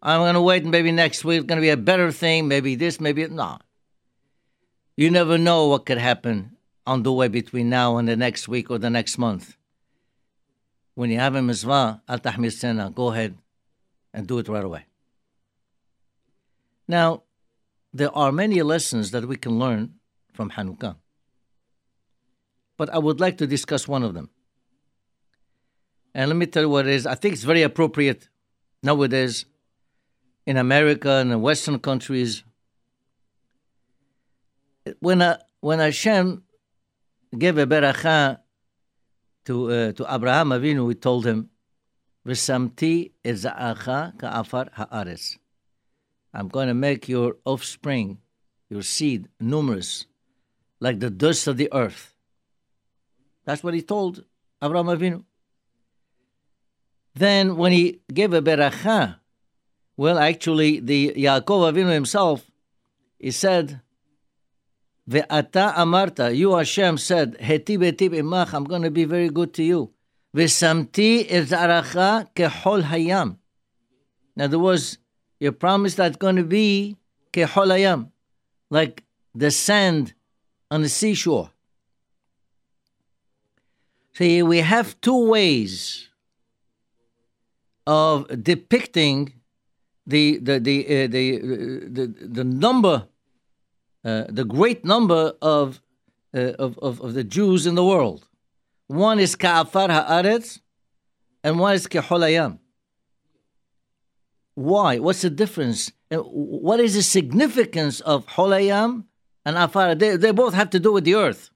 I'm 0.00 0.20
going 0.20 0.34
to 0.34 0.40
wait, 0.40 0.62
and 0.62 0.72
maybe 0.72 0.90
next 0.90 1.24
week 1.24 1.40
it's 1.40 1.46
going 1.46 1.58
to 1.58 1.62
be 1.62 1.68
a 1.68 1.76
better 1.76 2.10
thing. 2.10 2.48
Maybe 2.48 2.74
this, 2.74 2.98
maybe 2.98 3.26
no. 3.28 3.58
You 4.96 5.10
never 5.10 5.36
know 5.36 5.68
what 5.68 5.86
could 5.86 5.98
happen 5.98 6.51
on 6.86 7.02
the 7.02 7.12
way 7.12 7.28
between 7.28 7.68
now 7.68 7.96
and 7.96 8.08
the 8.08 8.16
next 8.16 8.48
week 8.48 8.70
or 8.70 8.78
the 8.78 8.90
next 8.90 9.18
month. 9.18 9.56
When 10.94 11.10
you 11.10 11.18
have 11.18 11.34
a 11.34 11.42
mitzvah, 11.42 12.02
al 12.08 12.18
tahmid 12.18 12.94
go 12.94 13.12
ahead 13.12 13.36
and 14.12 14.26
do 14.26 14.38
it 14.38 14.48
right 14.48 14.64
away. 14.64 14.86
Now, 16.88 17.22
there 17.92 18.14
are 18.16 18.32
many 18.32 18.60
lessons 18.62 19.10
that 19.12 19.26
we 19.26 19.36
can 19.36 19.58
learn 19.58 19.94
from 20.32 20.50
Hanukkah, 20.50 20.96
but 22.76 22.92
I 22.92 22.98
would 22.98 23.20
like 23.20 23.38
to 23.38 23.46
discuss 23.46 23.86
one 23.86 24.02
of 24.02 24.14
them. 24.14 24.30
And 26.14 26.28
let 26.28 26.36
me 26.36 26.46
tell 26.46 26.64
you 26.64 26.68
what 26.68 26.86
it 26.86 26.94
is. 26.94 27.06
I 27.06 27.14
think 27.14 27.34
it's 27.34 27.44
very 27.44 27.62
appropriate 27.62 28.28
nowadays 28.82 29.46
in 30.44 30.56
America 30.56 31.10
and 31.10 31.32
in 31.32 31.40
Western 31.40 31.78
countries, 31.78 32.44
when 35.00 35.22
uh, 35.22 35.38
when 35.60 35.78
Hashem 35.78 36.42
gave 37.36 37.58
a 37.58 37.66
beracha 37.66 38.38
to 39.44 39.70
uh, 39.70 39.92
to 39.92 40.06
Abraham 40.08 40.50
Avinu, 40.50 40.86
we 40.86 40.94
told 40.94 41.26
him, 41.26 41.50
"V'samti 42.26 43.12
ezaacha 43.24 44.18
ka'afar 44.18 44.70
haaretz." 44.72 45.38
I'm 46.34 46.48
going 46.48 46.68
to 46.68 46.74
make 46.74 47.08
your 47.08 47.36
offspring, 47.44 48.18
your 48.70 48.82
seed, 48.82 49.28
numerous, 49.38 50.06
like 50.80 50.98
the 51.00 51.10
dust 51.10 51.46
of 51.46 51.58
the 51.58 51.68
earth. 51.72 52.14
That's 53.44 53.62
what 53.62 53.74
he 53.74 53.82
told 53.82 54.24
Abraham 54.62 54.86
Avinu. 54.86 55.24
Then, 57.14 57.56
when 57.56 57.72
he 57.72 58.00
gave 58.12 58.32
a 58.32 58.40
beracha 58.40 59.16
well, 59.96 60.18
actually, 60.18 60.80
the 60.80 61.12
Yaakov 61.16 61.72
Avinu 61.72 61.92
himself, 61.92 62.50
he 63.18 63.30
said, 63.30 63.81
Ve'ata 65.08 65.74
amarta, 65.74 66.34
you 66.34 66.54
Hashem 66.54 66.96
said, 66.98 67.36
Heti 67.38 67.76
beti 67.76 68.08
imach, 68.08 68.54
I'm 68.54 68.64
going 68.64 68.82
to 68.82 68.90
be 68.90 69.04
very 69.04 69.28
good 69.28 69.52
to 69.54 69.62
you. 69.62 69.92
Ve'samti 70.34 71.28
ezaracha 71.28 72.32
kehol 72.34 72.84
hayam. 72.84 73.36
In 74.36 74.42
other 74.42 74.58
words, 74.58 74.98
you 75.40 75.52
promised 75.52 75.96
that's 75.96 76.16
going 76.16 76.36
to 76.36 76.44
be 76.44 76.96
kehol 77.32 77.68
hayam, 77.68 78.10
like 78.70 79.04
the 79.34 79.50
sand 79.50 80.14
on 80.70 80.82
the 80.82 80.88
seashore. 80.88 81.50
See, 84.14 84.42
we 84.42 84.58
have 84.58 85.00
two 85.00 85.28
ways 85.28 86.08
of 87.86 88.26
depicting 88.42 89.32
the 90.06 90.38
the 90.38 90.58
the 90.58 90.84
uh, 90.84 91.06
the, 91.08 91.38
the 91.90 92.06
the 92.28 92.44
number, 92.44 93.08
uh, 94.04 94.24
the 94.28 94.44
great 94.44 94.84
number 94.84 95.32
of, 95.40 95.80
uh, 96.34 96.52
of, 96.58 96.78
of 96.78 97.00
of 97.00 97.14
the 97.14 97.24
Jews 97.24 97.66
in 97.66 97.74
the 97.74 97.84
world. 97.84 98.28
One 98.86 99.18
is 99.20 99.36
ka'afar 99.36 99.88
haaretz, 99.88 100.60
and 101.44 101.58
one 101.58 101.74
is 101.74 101.86
keholayam. 101.86 102.58
Why? 104.54 104.98
What's 104.98 105.22
the 105.22 105.30
difference? 105.30 105.92
What 106.10 106.80
is 106.80 106.94
the 106.94 107.02
significance 107.02 108.00
of 108.00 108.26
holayam 108.26 109.04
and 109.44 109.56
afar? 109.56 109.94
They, 109.94 110.16
they 110.16 110.30
both 110.30 110.54
have 110.54 110.70
to 110.70 110.80
do 110.80 110.92
with 110.92 111.04
the 111.04 111.14
earth, 111.14 111.50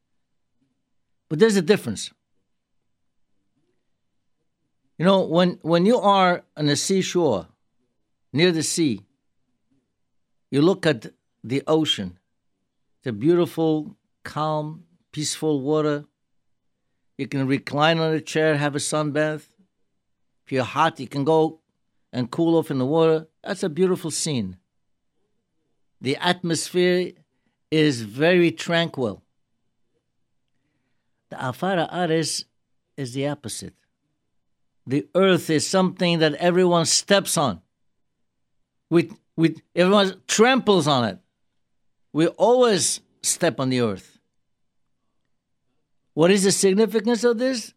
but 1.29 1.39
there's 1.39 1.57
a 1.57 1.63
difference. 1.63 2.11
You 4.99 5.05
know, 5.05 5.27
when 5.27 5.59
when 5.63 5.85
you 5.85 5.99
are 5.99 6.45
on 6.57 6.67
the 6.67 6.77
seashore 6.77 7.49
near 8.37 8.53
the 8.53 8.63
sea. 8.63 9.01
You 10.51 10.63
look 10.63 10.87
at 10.87 11.07
the 11.43 11.63
ocean, 11.67 12.19
the 13.07 13.13
beautiful, 13.13 13.97
calm, 14.25 14.83
peaceful 15.13 15.61
water. 15.61 16.07
You 17.17 17.29
can 17.29 17.47
recline 17.47 18.01
on 18.01 18.13
a 18.13 18.21
chair, 18.21 18.57
have 18.57 18.75
a 18.75 18.81
sunbath. 18.81 19.47
If 20.45 20.51
you're 20.51 20.65
hot, 20.65 20.99
you 20.99 21.07
can 21.07 21.23
go 21.23 21.61
and 22.13 22.29
cool 22.33 22.59
off 22.59 22.69
in 22.69 22.79
the 22.79 22.85
water. 22.85 23.29
That's 23.45 23.63
a 23.63 23.69
beautiful 23.69 24.11
scene. 24.11 24.57
The 26.01 26.17
atmosphere 26.17 27.13
is 27.71 28.03
very 28.03 28.51
tranquil. 28.51 29.23
The 31.31 31.37
Afara 31.37 31.87
Ares 31.93 32.45
is 32.97 33.15
the 33.15 33.29
opposite. 33.29 33.75
The 34.85 35.07
earth 35.15 35.49
is 35.49 35.65
something 35.65 36.19
that 36.19 36.35
everyone 36.35 36.87
steps 36.87 37.37
on 37.37 37.63
With, 38.91 39.17
we, 39.37 39.55
everyone 39.77 40.23
tramples 40.27 40.89
on 40.89 41.05
it. 41.05 41.19
We 42.17 42.29
always 42.29 43.03
step 43.23 43.61
on 43.61 43.69
the 43.69 43.83
earth. 43.83 44.19
What 46.15 46.31
is 46.31 46.45
the 46.45 46.51
significance 46.51 47.25
of 47.25 47.37
this? 47.37 47.75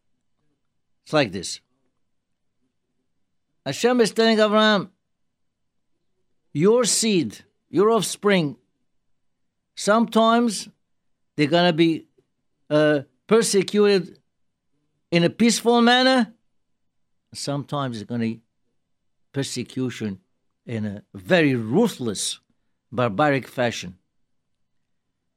It's 1.04 1.12
like 1.12 1.34
this. 1.34 1.60
Hashem 3.66 4.00
is 4.00 4.12
telling 4.12 4.40
Abraham, 4.40 4.92
your 6.54 6.86
seed, 6.86 7.40
your 7.70 7.90
offspring, 7.90 8.56
sometimes 9.76 10.70
they're 11.36 11.48
going 11.48 11.68
to 11.68 11.74
be 11.74 12.06
uh, 12.70 13.02
persecuted 13.28 14.20
in 15.12 15.26
a 15.26 15.30
peaceful 15.30 15.82
manner. 15.82 16.32
Sometimes 17.34 17.98
it's 17.98 18.08
going 18.08 18.22
to 18.22 18.28
be 18.28 18.42
persecution 19.34 20.22
in 20.66 20.86
a 20.86 21.04
very 21.14 21.56
ruthless, 21.56 22.40
barbaric 22.90 23.46
fashion. 23.46 23.99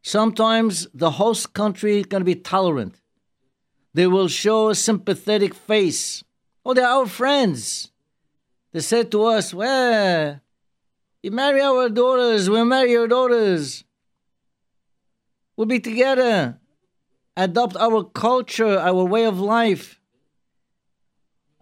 Sometimes 0.02 0.88
the 0.92 1.12
host 1.12 1.54
country 1.54 2.00
is 2.00 2.06
going 2.06 2.20
to 2.20 2.24
be 2.24 2.34
tolerant. 2.34 3.00
They 3.94 4.06
will 4.06 4.28
show 4.28 4.68
a 4.68 4.74
sympathetic 4.74 5.54
face. 5.54 6.24
Oh, 6.64 6.74
they're 6.74 6.86
our 6.86 7.06
friends. 7.06 7.90
They 8.72 8.80
said 8.80 9.12
to 9.12 9.24
us, 9.24 9.54
Well, 9.54 10.40
you 11.22 11.30
marry 11.30 11.60
our 11.60 11.88
daughters, 11.88 12.50
we'll 12.50 12.64
marry 12.64 12.90
your 12.90 13.06
daughters. 13.06 13.84
We'll 15.56 15.66
be 15.66 15.80
together. 15.80 16.58
adopt 17.36 17.76
our 17.76 18.04
culture, 18.04 18.78
our 18.78 19.04
way 19.04 19.24
of 19.24 19.38
life. 19.40 20.00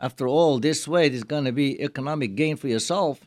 After 0.01 0.27
all, 0.27 0.59
this 0.59 0.89
way 0.89 1.09
there's 1.09 1.25
going 1.25 1.45
to 1.45 1.53
be 1.53 1.81
economic 1.81 2.35
gain 2.35 2.57
for 2.57 2.69
yourself. 2.69 3.21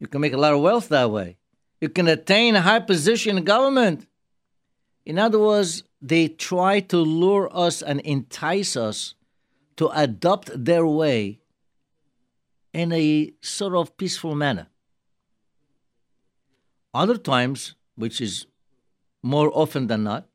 You 0.00 0.08
can 0.08 0.20
make 0.20 0.32
a 0.32 0.36
lot 0.36 0.52
of 0.52 0.60
wealth 0.60 0.88
that 0.88 1.10
way. 1.10 1.36
You 1.82 1.88
can 1.88 2.06
attain 2.06 2.54
a 2.54 2.60
high 2.60 2.78
position 2.78 3.36
in 3.38 3.42
government. 3.42 4.06
In 5.04 5.18
other 5.18 5.40
words, 5.40 5.82
they 6.00 6.28
try 6.28 6.78
to 6.78 6.96
lure 6.96 7.50
us 7.52 7.82
and 7.82 7.98
entice 8.02 8.76
us 8.76 9.16
to 9.78 9.88
adopt 9.88 10.64
their 10.64 10.86
way 10.86 11.40
in 12.72 12.92
a 12.92 13.32
sort 13.40 13.74
of 13.74 13.96
peaceful 13.96 14.36
manner. 14.36 14.68
Other 16.94 17.18
times, 17.18 17.74
which 17.96 18.20
is 18.20 18.46
more 19.20 19.50
often 19.52 19.88
than 19.88 20.04
not, 20.04 20.28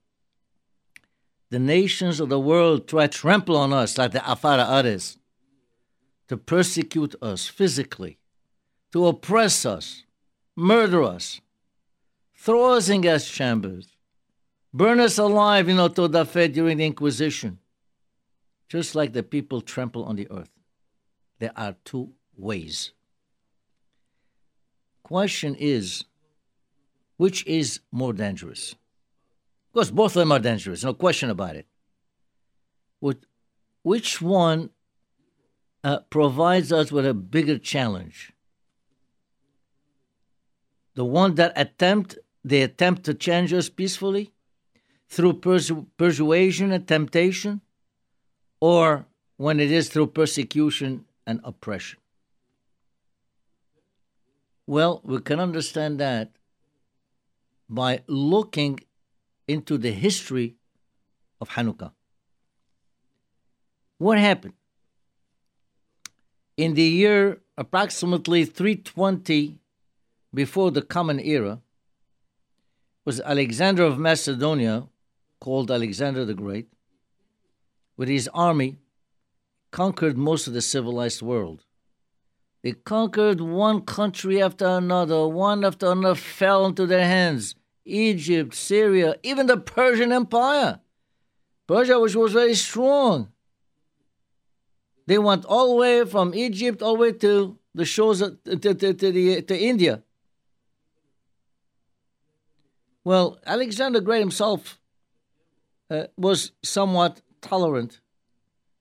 the 1.50 1.60
nations 1.60 2.20
of 2.20 2.28
the 2.28 2.42
world 2.42 2.90
try 2.90 3.08
to 3.08 3.18
trample 3.18 3.56
on 3.56 3.72
us 3.72 3.98
like 3.98 4.12
the 4.12 4.20
Afara 4.20 4.68
Ares, 4.68 5.18
to 6.28 6.36
persecute 6.36 7.16
us 7.22 7.48
physically, 7.48 8.18
to 8.92 9.08
oppress 9.08 9.66
us, 9.66 10.04
murder 10.58 11.04
us, 11.04 11.40
throw 12.36 12.74
us 12.74 12.90
in 12.90 13.02
gas 13.02 13.30
chambers, 13.30 13.96
burn 14.74 15.00
us 15.00 15.18
alive 15.20 15.70
in 15.70 15.80
Auto 15.80 16.08
da 16.08 16.24
Fe 16.24 16.48
during 16.48 16.78
the 16.78 16.86
Inquisition, 16.86 17.60
just 18.68 18.96
like 18.96 19.14
the 19.14 19.24
people 19.24 19.62
trample 19.62 20.04
on 20.04 20.16
the 20.16 20.30
earth. 20.32 20.50
There 21.40 21.54
are 21.56 21.76
two 21.86 22.14
ways. 22.36 22.92
Question 25.04 25.56
is, 25.56 26.04
which 27.18 27.46
is 27.46 27.80
more 27.92 28.12
dangerous? 28.12 28.74
Of 28.74 29.74
course, 29.74 29.92
both 29.92 30.16
of 30.16 30.22
them 30.22 30.32
are 30.32 30.40
dangerous, 30.40 30.84
no 30.84 30.96
question 30.96 31.30
about 31.30 31.56
it. 31.56 31.68
What, 33.00 33.18
which 33.84 34.24
one 34.24 34.72
uh, 35.84 36.00
provides 36.10 36.74
us 36.74 36.92
with 36.92 37.06
a 37.06 37.14
bigger 37.14 37.60
challenge? 37.60 38.34
The 40.98 41.06
one 41.06 41.36
that 41.36 41.54
attempt 41.56 42.18
they 42.44 42.64
attempt 42.64 43.04
to 43.04 43.14
change 43.14 43.54
us 43.54 43.70
peacefully 43.70 44.32
through 45.08 45.34
persu- 45.34 45.86
persuasion 45.96 46.72
and 46.72 46.88
temptation, 46.88 47.62
or 48.60 49.06
when 49.36 49.60
it 49.60 49.72
is 49.72 49.90
through 49.90 50.08
persecution 50.08 51.06
and 51.28 51.40
oppression. 51.44 52.00
Well, 54.66 55.02
we 55.04 55.20
can 55.22 55.40
understand 55.40 56.00
that 56.00 56.32
by 57.70 58.02
looking 58.08 58.80
into 59.48 59.78
the 59.78 59.92
history 59.92 60.56
of 61.40 61.50
Hanukkah. 61.50 61.92
What 64.00 64.18
happened? 64.18 64.56
In 66.56 66.74
the 66.74 66.90
year 67.04 67.42
approximately 67.56 68.46
320 68.46 69.60
before 70.38 70.70
the 70.70 70.84
Common 70.84 71.20
Era, 71.20 71.60
was 73.06 73.20
Alexander 73.22 73.84
of 73.84 73.98
Macedonia, 73.98 74.88
called 75.40 75.72
Alexander 75.72 76.26
the 76.26 76.36
Great, 76.36 76.68
with 77.98 78.08
his 78.08 78.30
army 78.36 78.78
conquered 79.72 80.16
most 80.16 80.46
of 80.46 80.54
the 80.54 80.62
civilized 80.62 81.24
world. 81.24 81.66
They 82.62 82.74
conquered 82.74 83.42
one 83.42 83.82
country 83.82 84.40
after 84.40 84.68
another, 84.68 85.28
one 85.28 85.66
after 85.66 85.92
another 85.92 86.14
fell 86.14 86.68
into 86.68 86.86
their 86.86 87.08
hands. 87.08 87.56
Egypt, 87.84 88.54
Syria, 88.54 89.16
even 89.24 89.48
the 89.48 89.58
Persian 89.58 90.12
Empire. 90.12 90.82
Persia, 91.66 92.00
which 92.00 92.16
was 92.16 92.34
very 92.34 92.54
strong. 92.54 93.30
They 95.08 95.18
went 95.18 95.46
all 95.46 95.70
the 95.70 95.76
way 95.78 96.06
from 96.06 96.36
Egypt 96.36 96.84
all 96.84 96.94
the 96.94 97.00
way 97.00 97.12
to 97.14 97.58
the 97.74 97.86
shores 97.86 98.22
of, 98.22 98.44
to, 98.44 98.56
to, 98.58 98.94
to, 98.94 99.12
the, 99.12 99.42
to 99.42 99.58
India. 99.58 100.04
Well, 103.08 103.40
Alexander 103.46 104.02
Great 104.02 104.20
himself 104.20 104.78
uh, 105.90 106.08
was 106.18 106.52
somewhat 106.62 107.22
tolerant 107.40 108.02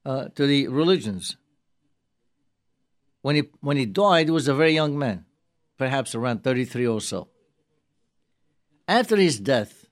uh, 0.04 0.30
to 0.34 0.48
the 0.48 0.66
religions. 0.66 1.36
When 3.22 3.36
he, 3.36 3.44
when 3.60 3.76
he 3.76 3.86
died, 3.86 4.26
he 4.26 4.32
was 4.32 4.48
a 4.48 4.54
very 4.54 4.72
young 4.72 4.98
man, 4.98 5.26
perhaps 5.78 6.16
around 6.16 6.42
33 6.42 6.88
or 6.88 7.00
so. 7.00 7.28
After 8.88 9.14
his 9.14 9.38
death, 9.38 9.86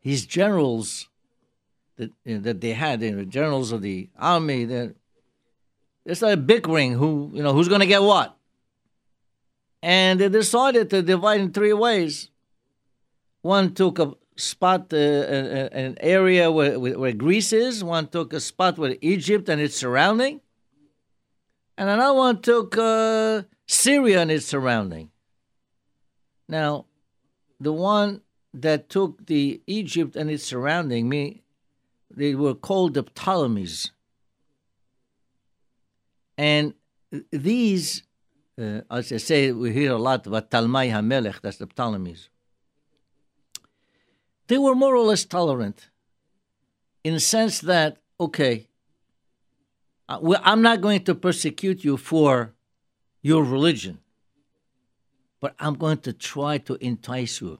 his 0.00 0.24
generals 0.24 1.10
that, 1.96 2.12
you 2.24 2.36
know, 2.36 2.40
that 2.40 2.62
they 2.62 2.72
had, 2.72 3.02
you 3.02 3.14
know, 3.14 3.24
generals 3.24 3.70
of 3.70 3.82
the 3.82 4.08
army, 4.18 4.64
they, 4.64 4.92
started 6.14 6.46
bickering 6.46 6.94
who, 6.94 7.32
you 7.34 7.42
know, 7.42 7.52
who's 7.52 7.68
going 7.68 7.82
to 7.82 7.86
get 7.86 8.00
what. 8.00 8.34
And 9.82 10.18
they 10.20 10.30
decided 10.30 10.88
to 10.88 11.02
divide 11.02 11.42
in 11.42 11.52
three 11.52 11.74
ways. 11.74 12.29
One 13.42 13.74
took 13.74 13.98
a 13.98 14.14
spot, 14.36 14.92
uh, 14.92 14.96
an 14.96 15.96
area 16.00 16.50
where, 16.50 16.78
where 16.78 17.12
Greece 17.12 17.52
is. 17.52 17.82
One 17.82 18.08
took 18.08 18.32
a 18.32 18.40
spot 18.40 18.78
with 18.78 18.98
Egypt 19.00 19.48
and 19.48 19.60
its 19.60 19.76
surrounding. 19.76 20.40
And 21.78 21.88
another 21.88 22.18
one 22.18 22.42
took 22.42 22.76
uh, 22.76 23.42
Syria 23.66 24.20
and 24.22 24.30
its 24.30 24.46
surrounding. 24.46 25.10
Now, 26.48 26.86
the 27.58 27.72
one 27.72 28.22
that 28.52 28.88
took 28.88 29.26
the 29.26 29.62
Egypt 29.66 30.16
and 30.16 30.30
its 30.30 30.44
surrounding, 30.44 31.08
me, 31.08 31.42
they 32.10 32.34
were 32.34 32.54
called 32.54 32.94
the 32.94 33.04
Ptolemies. 33.04 33.92
And 36.36 36.74
these, 37.30 38.02
uh, 38.58 38.80
as 38.90 39.12
I 39.12 39.18
say, 39.18 39.52
we 39.52 39.72
hear 39.72 39.92
a 39.92 39.98
lot 39.98 40.26
about 40.26 40.50
Talmai 40.50 40.90
HaMelech, 40.90 41.40
that's 41.40 41.58
the 41.58 41.66
Ptolemies. 41.66 42.28
They 44.50 44.58
were 44.58 44.74
more 44.74 44.94
or 44.94 45.04
less 45.10 45.24
tolerant 45.24 45.88
in 47.04 47.14
the 47.14 47.20
sense 47.20 47.60
that, 47.60 47.98
okay, 48.18 48.68
uh, 50.08 50.18
I'm 50.42 50.60
not 50.60 50.80
going 50.80 51.04
to 51.04 51.14
persecute 51.14 51.84
you 51.84 51.96
for 51.96 52.52
your 53.22 53.42
religion 53.44 54.00
but 55.40 55.54
I'm 55.58 55.74
going 55.74 55.98
to 55.98 56.12
try 56.12 56.58
to 56.58 56.76
entice 56.84 57.40
you. 57.40 57.58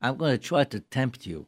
I'm 0.00 0.16
going 0.16 0.32
to 0.32 0.38
try 0.38 0.64
to 0.64 0.80
tempt 0.80 1.26
you. 1.26 1.46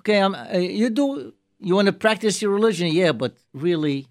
Okay, 0.00 0.18
I'm, 0.18 0.34
uh, 0.34 0.56
you 0.56 0.90
do. 0.90 1.34
You 1.58 1.74
want 1.74 1.86
to 1.86 1.92
practice 1.92 2.40
your 2.40 2.52
religion, 2.52 2.88
yeah, 2.88 3.12
but 3.12 3.36
really, 3.52 4.06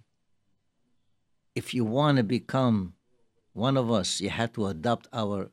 if 1.55 1.73
you 1.73 1.83
want 1.83 2.17
to 2.17 2.23
become 2.23 2.93
one 3.53 3.75
of 3.75 3.91
us, 3.91 4.21
you 4.21 4.29
have 4.29 4.53
to 4.53 4.67
adopt 4.67 5.07
our 5.11 5.49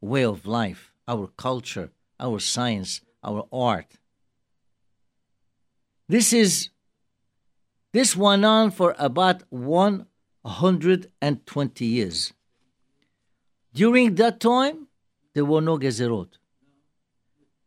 way 0.00 0.24
of 0.24 0.46
life, 0.46 0.89
our 1.10 1.26
culture, 1.36 1.90
our 2.20 2.38
science, 2.38 3.00
our 3.24 3.48
art. 3.52 3.98
This 6.08 6.32
is 6.32 6.68
this 7.92 8.16
went 8.16 8.44
on 8.44 8.70
for 8.70 8.94
about 8.98 9.42
120 9.50 11.84
years. 11.84 12.32
During 13.74 14.14
that 14.14 14.38
time, 14.38 14.86
there 15.34 15.44
were 15.44 15.60
no 15.60 15.76
gezerot. 15.78 16.28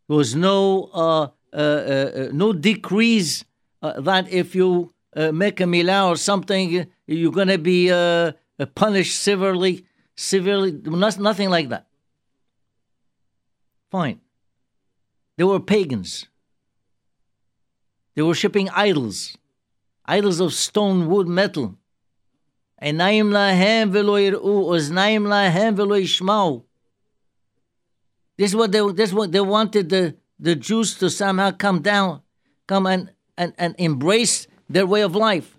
There 0.07 0.15
was 0.17 0.33
no 0.35 0.89
uh, 0.93 1.27
uh, 1.53 1.57
uh, 1.57 2.29
no 2.31 2.53
decrees 2.53 3.43
that 3.81 4.29
if 4.29 4.55
you 4.55 4.93
make 5.15 5.59
a 5.59 5.65
milah 5.65 6.07
or 6.07 6.15
something, 6.15 6.87
you're 7.07 7.31
going 7.31 7.49
to 7.49 7.57
be 7.57 7.89
punished 8.75 9.21
severely. 9.21 9.85
Severely, 10.15 10.71
nothing 10.85 11.49
like 11.49 11.69
that. 11.69 11.87
Fine. 13.92 14.20
They 15.36 15.44
were 15.44 15.60
pagans. 15.60 16.26
They 18.14 18.22
were 18.22 18.28
worshipping 18.28 18.68
idols, 18.70 19.38
idols 20.04 20.40
of 20.40 20.52
stone, 20.52 21.08
wood, 21.08 21.28
metal. 21.28 21.76
עיניים 22.80 23.32
להם 23.32 23.90
ולא 23.92 24.20
יראו, 24.20 24.74
אוזניים 24.74 25.26
להם 25.26 25.74
ולא 25.76 25.98
ישמעו. 25.98 26.64
This 28.36 28.50
is 28.50 28.56
what 28.56 28.70
they, 28.70 28.80
this 28.92 29.10
is 29.10 29.14
what 29.14 29.32
they 29.32 29.40
wanted 29.40 29.88
the, 29.88 30.14
the 30.38 30.54
Jews 30.54 30.94
to 30.98 31.10
somehow 31.10 31.50
come 31.50 31.80
down, 31.82 32.22
come 32.68 32.86
and, 32.86 33.10
and, 33.36 33.52
and 33.58 33.74
embrace 33.78 34.46
their 34.70 34.86
way 34.86 35.02
of 35.02 35.16
life. 35.16 35.58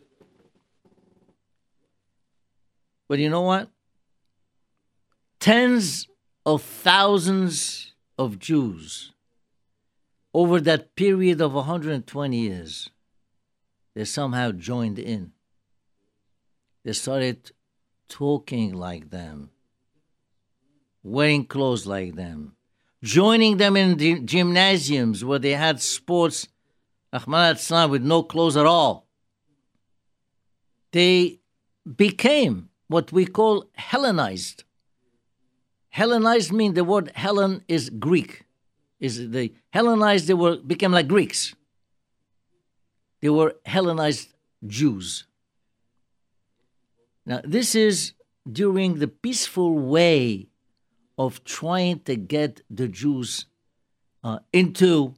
But 3.10 3.20
you 3.20 3.30
know 3.30 3.42
what? 3.42 3.70
Tens 5.40 6.08
of 6.46 6.62
thousands 6.62 7.93
of 8.19 8.39
Jews 8.39 9.13
over 10.33 10.61
that 10.61 10.97
period 10.97 11.41
of 11.41 11.55
120 11.55 12.37
years, 12.37 12.91
they 13.95 14.05
somehow 14.05 14.51
joined 14.51 14.99
in. 14.99 15.33
They 16.85 16.93
started 16.93 17.53
talking 18.09 18.75
like 18.75 19.11
them, 19.11 19.51
wearing 21.03 21.47
clothes 21.47 21.87
like 21.87 22.17
them, 22.17 22.57
joining 23.03 23.57
them 23.59 23.77
in 23.77 23.97
the 23.97 24.21
gymnasiums 24.21 25.25
where 25.25 25.39
they 25.39 25.53
had 25.53 25.81
sports, 25.81 26.49
with 27.13 28.03
no 28.03 28.23
clothes 28.25 28.57
at 28.57 28.67
all. 28.67 29.07
They 30.91 31.39
became 31.97 32.71
what 32.89 33.13
we 33.13 33.27
call 33.27 33.71
Hellenized. 33.75 34.65
Hellenized 35.95 36.53
means 36.53 36.75
the 36.75 36.83
word 36.83 37.13
Hellen 37.15 37.63
is 37.69 37.89
Greek. 37.89 38.43
Is 38.99 39.31
the 39.31 39.55
Hellenized 39.71 40.27
they 40.27 40.35
were 40.35 40.57
became 40.57 40.91
like 40.91 41.07
Greeks. 41.07 41.55
They 43.21 43.29
were 43.29 43.55
Hellenized 43.65 44.35
Jews. 44.67 45.25
Now 47.25 47.43
this 47.45 47.77
is 47.77 48.15
during 48.51 48.99
the 48.99 49.07
peaceful 49.07 49.79
way 49.79 50.49
of 51.17 51.45
trying 51.45 52.01
to 52.01 52.17
get 52.17 52.63
the 52.69 52.89
Jews 52.89 53.47
uh, 54.25 54.41
into 54.53 55.15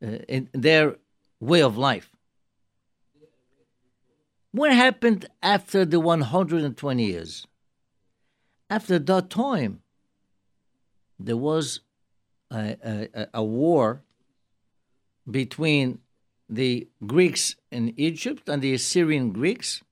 uh, 0.00 0.22
in 0.28 0.48
their 0.52 0.94
way 1.40 1.60
of 1.60 1.76
life. 1.76 2.08
What 4.52 4.72
happened 4.72 5.26
after 5.42 5.84
the 5.84 5.98
120 5.98 7.04
years? 7.04 7.48
After 8.70 9.00
that 9.00 9.28
time, 9.30 9.79
there 11.26 11.36
was 11.36 11.80
a, 12.50 12.76
a, 13.14 13.26
a 13.34 13.44
war 13.44 14.02
between 15.30 15.98
the 16.48 16.88
Greeks 17.06 17.56
in 17.70 17.94
Egypt 17.96 18.48
and 18.48 18.60
the 18.60 18.74
Assyrian 18.74 19.32
Greeks. 19.32 19.82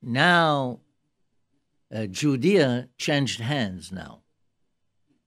Now, 0.00 0.80
uh, 1.94 2.06
Judea 2.06 2.88
changed 2.96 3.40
hands 3.40 3.92
now. 3.92 4.20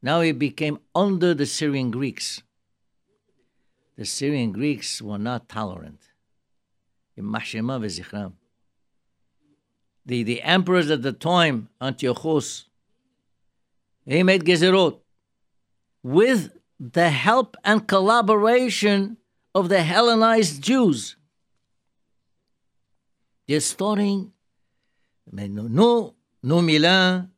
Now 0.01 0.21
it 0.21 0.39
became 0.39 0.79
under 0.95 1.33
the 1.33 1.45
Syrian 1.45 1.91
Greeks. 1.91 2.41
The 3.97 4.05
Syrian 4.05 4.51
Greeks 4.51 5.01
were 5.01 5.19
not 5.19 5.47
tolerant. 5.47 5.99
The, 10.05 10.23
the 10.23 10.41
emperors 10.41 10.89
at 10.89 11.03
the 11.03 11.11
time, 11.11 11.69
Antiochus, 11.79 12.65
he 14.05 14.23
made 14.23 14.43
gezerot 14.43 15.00
with 16.03 16.51
the 16.79 17.09
help 17.09 17.55
and 17.63 17.87
collaboration 17.87 19.17
of 19.53 19.69
the 19.69 19.83
Hellenized 19.83 20.61
Jews. 20.61 21.15
They're 23.47 23.59
starting, 23.59 24.31
no, 25.31 25.47
no, 25.47 26.15
no 26.41 26.59
milah, 26.59 27.29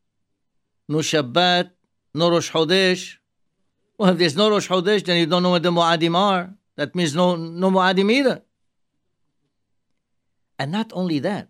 no 0.87 0.97
Shabbat, 0.97 1.71
no 2.13 2.29
Rosh 2.29 2.51
Chodesh. 2.51 3.17
Well, 3.97 4.11
if 4.11 4.17
there's 4.17 4.35
no 4.35 4.49
Rosh 4.49 4.69
Chodesh, 4.69 5.03
then 5.03 5.17
you 5.17 5.25
don't 5.25 5.43
know 5.43 5.49
what 5.49 5.63
the 5.63 5.69
Mu'adim 5.69 6.15
are. 6.15 6.53
That 6.75 6.95
means 6.95 7.15
no, 7.15 7.35
no 7.35 7.69
Mu'adim 7.71 8.11
either. 8.11 8.43
And 10.59 10.71
not 10.71 10.91
only 10.93 11.19
that, 11.19 11.49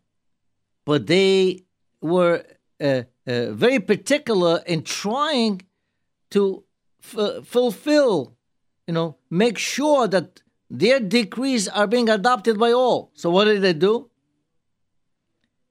but 0.85 1.07
they 1.07 1.65
were 2.01 2.43
uh, 2.81 3.03
uh, 3.27 3.51
very 3.51 3.79
particular 3.79 4.61
in 4.65 4.83
trying 4.83 5.61
to 6.31 6.63
fulfill, 7.03 8.35
you 8.87 8.93
know, 8.93 9.17
make 9.29 9.57
sure 9.57 10.07
that 10.07 10.41
their 10.69 10.99
decrees 10.99 11.67
are 11.67 11.87
being 11.87 12.09
adopted 12.09 12.57
by 12.57 12.71
all. 12.71 13.11
So 13.13 13.29
what 13.29 13.45
did 13.45 13.61
they 13.61 13.73
do? 13.73 14.09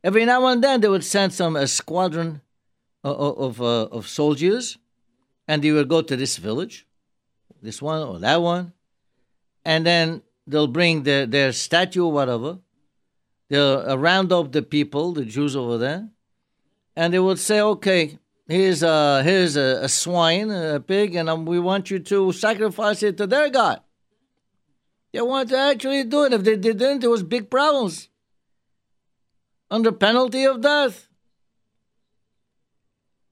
Every 0.05 0.25
now 0.25 0.47
and 0.47 0.63
then 0.63 0.81
they 0.81 0.89
would 0.89 1.05
send 1.05 1.33
some 1.33 1.57
a 1.57 1.67
squadron 1.67 2.41
of 3.05 3.39
of, 3.39 3.63
uh, 3.63 3.87
of 3.87 4.07
soldiers, 4.07 4.79
and 5.49 5.63
they 5.63 5.73
would 5.73 5.89
go 5.89 6.03
to 6.03 6.17
this 6.17 6.37
village, 6.37 6.87
this 7.61 7.83
one 7.83 8.03
or 8.03 8.19
that 8.21 8.41
one, 8.41 8.73
and 9.65 9.85
then 9.85 10.23
they'll 10.47 10.67
bring 10.67 11.03
their, 11.03 11.27
their 11.27 11.53
statue 11.53 12.05
or 12.05 12.13
whatever, 12.13 12.59
They'll 13.53 13.85
uh, 13.87 13.97
round 13.97 14.33
up 14.33 14.53
the 14.53 14.63
people, 14.63 15.13
the 15.13 15.27
Jews 15.27 15.55
over 15.55 15.77
there, 15.77 16.09
and 16.97 17.13
they 17.13 17.19
would 17.19 17.39
say, 17.39 17.61
okay, 17.61 18.19
here's 18.49 18.83
a, 18.83 19.23
here's 19.23 19.57
a, 19.57 19.81
a 19.83 19.89
swine, 19.89 20.51
a 20.51 20.81
pig, 20.81 21.15
and 21.15 21.29
um, 21.29 21.45
we 21.47 21.59
want 21.59 21.91
you 21.91 21.99
to 21.99 22.33
sacrifice 22.33 23.03
it 23.03 23.17
to 23.19 23.27
their 23.27 23.51
God. 23.51 23.81
They 25.13 25.21
wanted 25.21 25.51
to 25.51 25.59
actually 25.59 26.05
do 26.05 26.25
it. 26.25 26.33
If 26.33 26.45
they 26.45 26.57
didn't, 26.57 27.01
there 27.01 27.11
was 27.11 27.23
big 27.23 27.51
problems 27.51 28.09
under 29.71 29.93
penalty 29.93 30.45
of 30.45 30.61
death. 30.61 31.09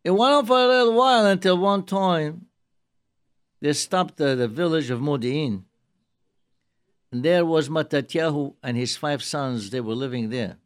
It 0.04 0.10
went 0.10 0.34
on 0.34 0.46
for 0.46 0.58
a 0.58 0.66
little 0.66 0.94
while 0.94 1.26
until 1.26 1.58
one 1.58 1.84
time 1.84 2.46
they 3.60 3.72
stopped 3.74 4.16
the, 4.16 4.34
the 4.34 4.48
village 4.48 4.90
of 4.90 5.00
Modi'in 5.00 5.64
and 7.12 7.22
there 7.24 7.44
was 7.44 7.68
Matatyahu 7.68 8.54
and 8.62 8.76
his 8.76 8.96
five 8.96 9.22
sons. 9.22 9.70
They 9.70 9.80
were 9.80 9.94
living 9.94 10.30
there. 10.30 10.56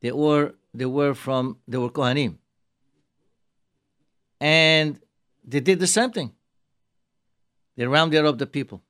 They 0.00 0.12
were 0.12 0.54
they 0.72 0.86
were 0.86 1.14
from 1.14 1.58
they 1.66 1.78
were 1.78 1.90
Kohanim, 1.90 2.38
and 4.40 5.00
they 5.44 5.60
did 5.60 5.78
the 5.78 5.86
same 5.86 6.10
thing. 6.10 6.32
They 7.76 7.86
rounded 7.86 8.24
up 8.24 8.38
the 8.38 8.46
people, 8.46 8.82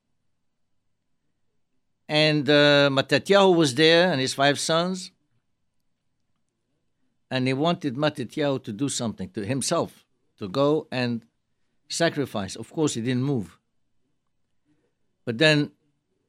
and 2.09 2.49
uh, 2.49 2.91
Matatyahu 2.91 3.57
was 3.57 3.75
there 3.75 4.11
and 4.11 4.21
his 4.21 4.35
five 4.35 4.59
sons, 4.59 5.11
and 7.31 7.47
they 7.47 7.55
wanted 7.55 7.97
Matatyahu 7.97 8.63
to 8.65 8.73
do 8.73 8.89
something 8.89 9.31
to 9.31 9.45
himself, 9.45 10.05
to 10.39 10.49
go 10.49 10.87
and 10.93 11.25
sacrifice. 11.89 12.57
Of 12.57 12.71
course, 12.73 12.95
he 12.95 13.01
didn't 13.01 13.23
move. 13.23 13.59
But 15.25 15.39
then 15.39 15.71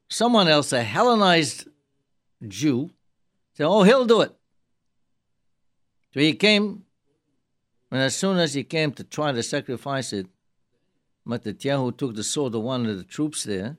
someone 0.08 0.48
else, 0.48 0.72
a 0.72 0.82
Hellenized 0.82 1.68
Jew, 2.46 2.90
said, 3.52 3.66
Oh, 3.66 3.82
he'll 3.82 4.06
do 4.06 4.22
it. 4.22 4.32
So 6.14 6.20
he 6.20 6.34
came, 6.34 6.85
and 7.90 8.00
as 8.00 8.16
soon 8.16 8.38
as 8.38 8.54
he 8.54 8.64
came 8.64 8.92
to 8.92 9.04
try 9.04 9.32
to 9.32 9.42
sacrifice 9.42 10.12
it, 10.12 10.26
Matatyahu 11.26 11.96
took 11.96 12.14
the 12.14 12.24
sword 12.24 12.54
of 12.54 12.62
one 12.62 12.86
of 12.86 12.96
the 12.96 13.04
troops 13.04 13.44
there, 13.44 13.76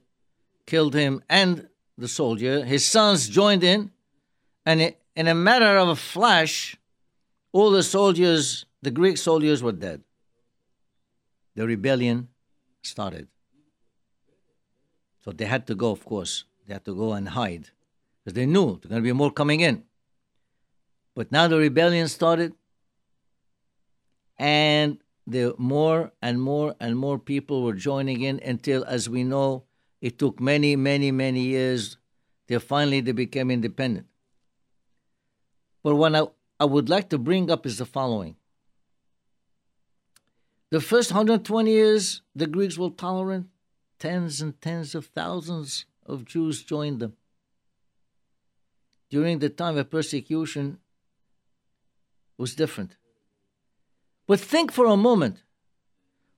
killed 0.65 0.93
him 0.93 1.21
and 1.29 1.67
the 1.97 2.07
soldier. 2.07 2.63
His 2.63 2.85
sons 2.85 3.27
joined 3.29 3.63
in, 3.63 3.91
and 4.65 4.93
in 5.15 5.27
a 5.27 5.35
matter 5.35 5.77
of 5.77 5.89
a 5.89 5.95
flash, 5.95 6.77
all 7.51 7.71
the 7.71 7.83
soldiers, 7.83 8.65
the 8.81 8.91
Greek 8.91 9.17
soldiers, 9.17 9.63
were 9.63 9.71
dead. 9.71 10.01
The 11.55 11.65
rebellion 11.65 12.27
started. 12.81 13.27
So 15.23 15.31
they 15.31 15.45
had 15.45 15.65
to 15.67 15.75
go, 15.75 15.91
of 15.91 16.05
course. 16.05 16.45
They 16.67 16.73
had 16.73 16.85
to 16.85 16.93
go 16.93 17.13
and 17.13 17.29
hide 17.29 17.69
because 18.23 18.35
they 18.35 18.45
knew 18.45 18.77
there 18.81 18.89
going 18.89 19.01
to 19.01 19.07
be 19.07 19.13
more 19.13 19.31
coming 19.31 19.61
in. 19.61 19.83
But 21.15 21.31
now 21.31 21.47
the 21.47 21.57
rebellion 21.57 22.07
started, 22.09 22.53
and 24.37 24.97
the 25.25 25.53
more 25.57 26.11
and 26.21 26.41
more 26.41 26.75
and 26.79 26.97
more 26.97 27.19
people 27.19 27.63
were 27.63 27.73
joining 27.73 28.21
in 28.21 28.39
until, 28.39 28.83
as 28.85 29.09
we 29.09 29.23
know, 29.23 29.63
it 30.01 30.17
took 30.17 30.39
many, 30.39 30.75
many, 30.75 31.11
many 31.11 31.41
years 31.41 31.97
till 32.47 32.59
finally 32.59 33.01
they 33.01 33.11
became 33.11 33.51
independent. 33.51 34.07
But 35.83 35.95
what 35.95 36.15
I, 36.15 36.23
I 36.59 36.65
would 36.65 36.89
like 36.89 37.09
to 37.09 37.17
bring 37.17 37.51
up 37.51 37.65
is 37.65 37.77
the 37.77 37.85
following. 37.85 38.35
The 40.69 40.81
first 40.81 41.11
120 41.11 41.71
years, 41.71 42.21
the 42.35 42.47
Greeks 42.47 42.77
were 42.77 42.89
tolerant 42.89 43.47
tens 43.99 44.41
and 44.41 44.59
tens 44.61 44.95
of 44.95 45.07
thousands 45.07 45.85
of 46.05 46.25
Jews 46.25 46.63
joined 46.63 46.99
them. 46.99 47.15
During 49.09 49.39
the 49.39 49.49
time 49.49 49.77
of 49.77 49.89
persecution 49.89 50.79
was 52.37 52.55
different. 52.55 52.97
But 54.27 54.39
think 54.39 54.71
for 54.71 54.85
a 54.85 54.97
moment 54.97 55.41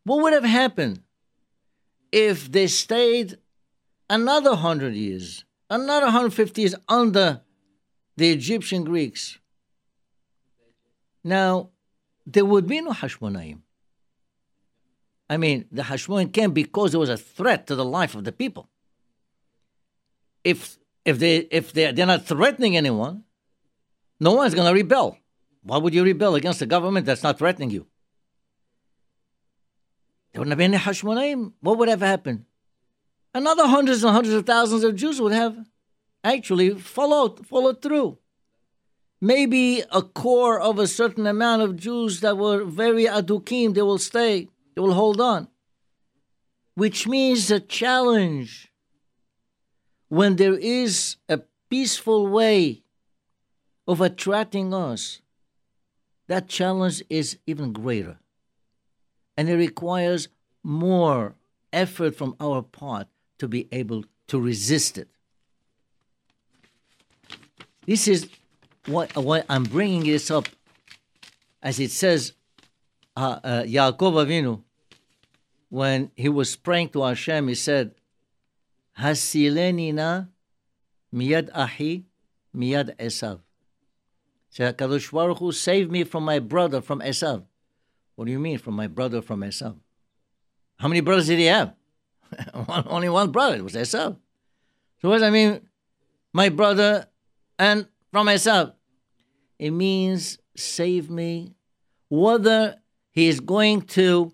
what 0.03 0.21
would 0.21 0.33
have 0.33 0.43
happened 0.43 1.01
if 2.11 2.51
they 2.51 2.67
stayed 2.67 3.37
another 4.09 4.51
100 4.51 4.93
years, 4.93 5.43
another 5.69 6.05
150 6.05 6.61
years 6.61 6.75
under 6.87 7.41
the 8.15 8.31
Egyptian 8.31 8.83
Greeks? 8.83 9.39
Now, 11.23 11.69
there 12.25 12.45
would 12.45 12.67
be 12.67 12.81
no 12.81 12.91
Hashmonaim. 12.91 13.59
I 15.29 15.37
mean, 15.37 15.65
the 15.71 15.83
Hashmonaim 15.83 16.33
came 16.33 16.53
because 16.53 16.91
there 16.91 16.99
was 16.99 17.09
a 17.09 17.17
threat 17.17 17.67
to 17.67 17.75
the 17.75 17.85
life 17.85 18.15
of 18.15 18.23
the 18.23 18.31
people. 18.31 18.69
If 20.43 20.79
if 21.05 21.19
they 21.19 21.37
if 21.51 21.73
they 21.73 21.91
they're 21.91 22.05
not 22.05 22.25
threatening 22.25 22.77
anyone, 22.77 23.25
no 24.19 24.33
one's 24.33 24.55
going 24.55 24.67
to 24.67 24.73
rebel. 24.73 25.17
Why 25.69 25.77
would 25.77 25.93
you 25.93 26.03
rebel 26.03 26.33
against 26.33 26.63
a 26.63 26.65
government 26.65 27.05
that's 27.05 27.21
not 27.21 27.37
threatening 27.37 27.69
you? 27.69 27.85
There 30.31 30.39
wouldn't 30.41 30.51
have 30.51 30.57
been 30.57 30.73
any 30.73 30.83
Hashmonaim. 30.83 31.53
What 31.61 31.77
would 31.77 31.89
have 31.89 32.01
happened? 32.01 32.45
Another 33.35 33.67
hundreds 33.67 34.03
and 34.03 34.11
hundreds 34.11 34.33
of 34.33 34.47
thousands 34.47 34.83
of 34.83 34.95
Jews 34.95 35.21
would 35.21 35.31
have 35.31 35.55
actually 36.23 36.71
followed 36.73 37.45
followed 37.45 37.83
through. 37.83 38.17
Maybe 39.21 39.83
a 39.91 40.01
core 40.01 40.59
of 40.59 40.79
a 40.79 40.87
certain 40.87 41.27
amount 41.27 41.61
of 41.61 41.75
Jews 41.75 42.21
that 42.21 42.35
were 42.39 42.63
very 42.65 43.05
adukim, 43.05 43.75
they 43.75 43.83
will 43.83 43.99
stay. 43.99 44.47
They 44.73 44.81
will 44.81 44.93
hold 44.93 45.21
on. 45.21 45.49
which 46.79 47.05
means 47.05 47.51
a 47.51 47.59
challenge. 47.59 48.71
When 50.07 50.37
there 50.37 50.57
is 50.57 51.17
a 51.27 51.41
peaceful 51.69 52.27
way 52.27 52.83
of 53.85 54.01
attracting 54.01 54.73
us, 54.73 55.21
that 56.29 56.47
challenge 56.47 57.01
is 57.09 57.37
even 57.47 57.73
greater. 57.73 58.17
And 59.35 59.49
it 59.49 59.55
requires 59.55 60.29
more 60.63 61.35
effort 61.73 62.15
from 62.15 62.35
our 62.39 62.61
part 62.61 63.07
to 63.39 63.47
be 63.47 63.67
able 63.71 64.05
to 64.27 64.39
resist 64.39 64.99
it. 64.99 65.07
This 67.87 68.07
is 68.07 68.29
what, 68.85 69.15
what 69.15 69.43
I'm 69.49 69.63
bringing 69.63 70.03
this 70.03 70.29
up, 70.29 70.47
as 71.63 71.79
it 71.79 71.89
says, 71.89 72.33
uh, 73.17 73.39
uh, 73.43 73.63
Yaakov 73.63 74.25
Avinu, 74.25 74.61
when 75.69 76.11
he 76.15 76.29
was 76.29 76.55
praying 76.55 76.89
to 76.89 77.01
Hashem, 77.03 77.47
he 77.47 77.55
said, 77.55 77.95
Hasileni 78.99 80.27
miyad 81.13 81.49
ahi 81.55 82.05
miyad 82.55 82.95
Esav. 82.97 83.39
Say, 84.49 84.71
HaKadosh 84.71 85.11
Baruch 85.11 85.37
Hu, 85.37 85.51
save 85.51 85.91
me 85.91 86.03
from 86.03 86.25
my 86.25 86.39
brother, 86.39 86.81
from 86.81 86.99
Esav. 87.01 87.43
What 88.15 88.25
do 88.25 88.31
you 88.31 88.39
mean, 88.39 88.57
from 88.57 88.75
my 88.75 88.87
brother, 88.87 89.21
from 89.21 89.41
Esav? 89.41 89.75
How 90.77 90.87
many 90.87 91.01
brothers 91.01 91.27
did 91.27 91.39
he 91.39 91.45
have? 91.45 91.73
Only 92.87 93.09
one 93.09 93.31
brother, 93.31 93.55
it 93.55 93.63
was 93.63 93.75
Esav. 93.75 94.17
So 95.01 95.09
what 95.09 95.15
does 95.15 95.21
that 95.21 95.31
mean? 95.31 95.61
My 96.33 96.49
brother 96.49 97.07
and 97.57 97.87
from 98.11 98.27
Esav. 98.27 98.73
It 99.57 99.71
means 99.71 100.37
save 100.55 101.09
me. 101.09 101.55
Whether 102.09 102.77
he 103.11 103.27
is 103.27 103.39
going 103.39 103.81
to 103.81 104.33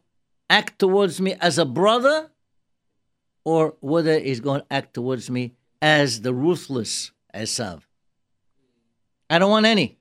act 0.49 0.79
towards 0.79 1.19
me 1.19 1.35
as 1.41 1.57
a 1.57 1.65
brother 1.65 2.31
or 3.43 3.75
whether 3.79 4.19
he's 4.19 4.39
going 4.39 4.61
to 4.61 4.67
act 4.71 4.93
towards 4.93 5.29
me 5.29 5.53
as 5.81 6.21
the 6.21 6.33
ruthless 6.33 7.11
Esav. 7.33 7.81
I 9.29 9.39
don't 9.39 9.49
want 9.51 9.65
any. 9.65 9.97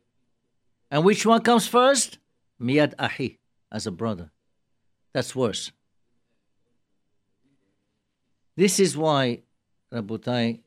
And 0.91 1.05
which 1.05 1.27
one 1.27 1.41
comes 1.43 1.67
first? 1.67 2.19
Miyad 2.61 2.95
Ahi, 2.99 3.39
as 3.71 3.87
a 3.87 3.91
brother. 3.91 4.31
That's 5.13 5.35
worse. 5.35 5.73
This 8.57 8.79
is 8.79 8.97
why, 8.97 9.43
Rabotai, 9.93 10.61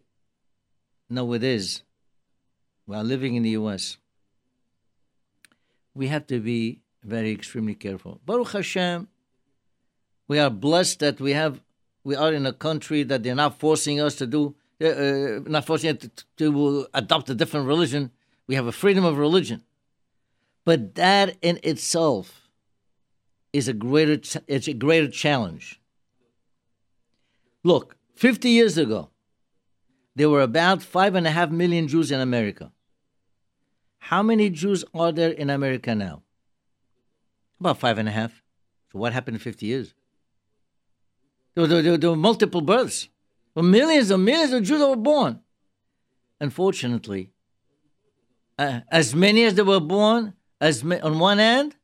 nowadays, 1.10 1.84
we 2.86 2.96
are 2.96 3.04
living 3.04 3.36
in 3.36 3.44
the 3.44 3.52
US, 3.52 3.98
we 5.94 6.08
have 6.08 6.28
to 6.28 6.40
be 6.40 6.82
very 7.04 7.32
extremely 7.32 7.76
careful. 7.76 8.20
Baruch 8.26 8.52
Hashem, 8.52 9.08
we 10.28 10.40
are 10.40 10.50
blessed 10.50 11.00
that 11.00 11.20
we 11.20 11.32
have 11.32 11.62
we 12.04 12.16
are 12.16 12.32
in 12.32 12.46
a 12.46 12.54
country 12.54 13.04
that 13.04 13.24
they're 13.24 13.36
not 13.36 13.60
forcing 13.60 14.00
us 14.00 14.16
to 14.16 14.26
do, 14.26 14.56
uh, 14.82 14.86
uh 14.86 15.40
not 15.46 15.66
forcing 15.66 15.90
us 15.92 15.98
to, 15.98 16.10
to 16.38 16.88
adopt 16.94 17.30
a 17.30 17.36
different 17.36 17.68
religion. 17.68 18.12
We 18.48 18.56
have 18.56 18.68
a 18.68 18.72
freedom 18.72 19.04
of 19.04 19.18
religion, 19.18 19.64
but 20.68 20.96
that 20.96 21.38
in 21.42 21.62
itself 21.64 22.50
is 23.54 23.70
a 23.70 23.74
greater 23.74 24.42
it's 24.48 24.68
a 24.68 24.74
greater 24.74 25.08
challenge. 25.08 25.80
Look, 27.64 27.96
50 28.16 28.50
years 28.50 28.78
ago, 28.78 29.10
there 30.14 30.30
were 30.30 30.42
about 30.42 30.84
five 30.84 31.16
and 31.16 31.26
a 31.26 31.32
half 31.32 31.52
million 31.52 31.88
Jews 31.88 32.12
in 32.12 32.20
America. 32.20 32.74
How 34.00 34.22
many 34.22 34.50
Jews 34.50 34.84
are 34.94 35.14
there 35.14 35.32
in 35.32 35.50
America 35.50 35.96
now? 35.96 36.24
About 37.62 37.78
five 37.78 37.98
and 37.98 38.10
a 38.10 38.12
half. 38.12 38.44
So 38.92 39.00
what 39.00 39.14
happened 39.14 39.36
in 39.36 39.40
50 39.40 39.66
years? 39.66 39.94
There 41.56 41.62
were, 41.62 41.82
there, 41.82 41.98
there 41.98 42.10
were 42.10 42.18
multiple 42.18 42.60
births. 42.60 43.08
Were 43.56 43.64
millions 43.64 44.12
and 44.12 44.26
millions 44.26 44.52
of 44.52 44.64
Jews 44.64 44.80
that 44.80 44.90
were 44.90 44.98
born. 44.98 45.40
Unfortunately, 46.42 47.32
uh, 48.60 48.82
as 48.92 49.16
many 49.16 49.46
as 49.46 49.56
they 49.56 49.62
were 49.62 49.80
born, 49.80 50.34
as 50.60 50.84
ma- 50.84 51.00
on 51.04 51.20
one 51.20 51.40
end, 51.40 51.76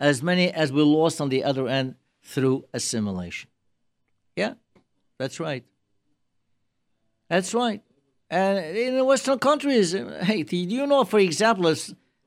as 0.00 0.22
many 0.22 0.50
as 0.50 0.72
we 0.72 0.82
lost 0.82 1.20
on 1.20 1.28
the 1.28 1.44
other 1.44 1.68
end 1.68 1.96
through 2.22 2.64
assimilation. 2.72 3.50
Yeah, 4.36 4.54
that's 5.18 5.40
right. 5.40 5.64
That's 7.28 7.52
right. 7.54 7.82
And 8.30 8.58
in 8.76 8.96
the 8.96 9.04
Western 9.04 9.38
countries, 9.38 9.92
hey, 9.92 10.42
do 10.42 10.56
you 10.56 10.86
know, 10.86 11.04
for 11.04 11.18
example, 11.18 11.74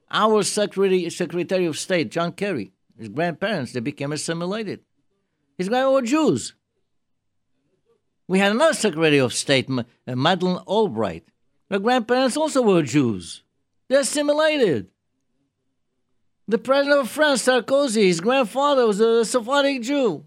our 0.09 0.43
Secretary, 0.43 1.09
Secretary 1.09 1.65
of 1.65 1.77
State, 1.77 2.11
John 2.11 2.33
Kerry, 2.33 2.71
his 2.97 3.09
grandparents, 3.09 3.73
they 3.73 3.79
became 3.79 4.11
assimilated. 4.11 4.81
His 5.57 5.69
grandparents 5.69 5.93
were 5.93 6.07
Jews. 6.07 6.53
We 8.27 8.39
had 8.39 8.51
another 8.51 8.73
Secretary 8.73 9.19
of 9.19 9.33
State, 9.33 9.69
Madeleine 10.07 10.63
Albright. 10.65 11.25
Her 11.69 11.79
grandparents 11.79 12.37
also 12.37 12.61
were 12.61 12.83
Jews. 12.83 13.43
They 13.87 13.95
assimilated. 13.97 14.87
The 16.51 16.57
president 16.57 16.99
of 16.99 17.09
France, 17.09 17.43
Sarkozy, 17.43 18.07
his 18.07 18.19
grandfather 18.19 18.85
was 18.85 18.99
a 18.99 19.23
Sephardic 19.23 19.83
Jew. 19.83 20.25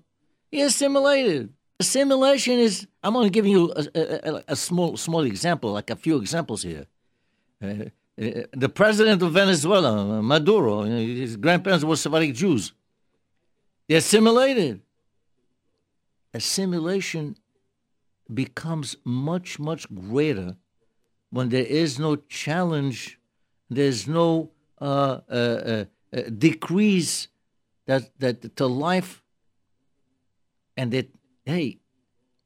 He 0.51 0.63
assimilated. 0.63 1.53
Assimilation 1.79 2.59
is, 2.61 2.87
I'm 3.03 3.15
only 3.15 3.29
giving 3.29 3.53
you 3.53 3.71
a, 3.77 4.31
a, 4.31 4.45
a 4.49 4.57
small, 4.57 4.97
small 4.97 5.25
example, 5.25 5.73
like 5.73 5.91
a 5.91 5.97
few 5.97 6.17
examples 6.17 6.63
here. 6.63 6.87
Uh, 7.63 7.67
uh, 7.67 8.31
the 8.53 8.71
president 8.71 9.21
of 9.21 9.33
Venezuela, 9.33 10.23
Maduro, 10.23 10.85
his 10.85 11.37
grandparents 11.37 11.85
were 11.85 11.95
Sephardic 11.95 12.33
Jews. 12.33 12.73
They 13.87 13.97
assimilated. 13.97 14.81
Assimilation 16.33 17.37
becomes 18.33 18.97
much, 19.05 19.59
much 19.59 19.95
greater 19.95 20.57
when 21.29 21.51
there 21.51 21.67
is 21.67 21.99
no 21.99 22.17
challenge, 22.17 23.19
there's 23.69 24.09
no 24.09 24.53
uh, 24.81 25.21
uh, 25.29 25.85
uh, 26.15 26.23
decrease 26.31 27.29
that, 27.87 28.11
that 28.21 28.57
to 28.57 28.67
life, 28.67 29.23
and 30.77 30.93
that 30.93 31.09
hey, 31.45 31.79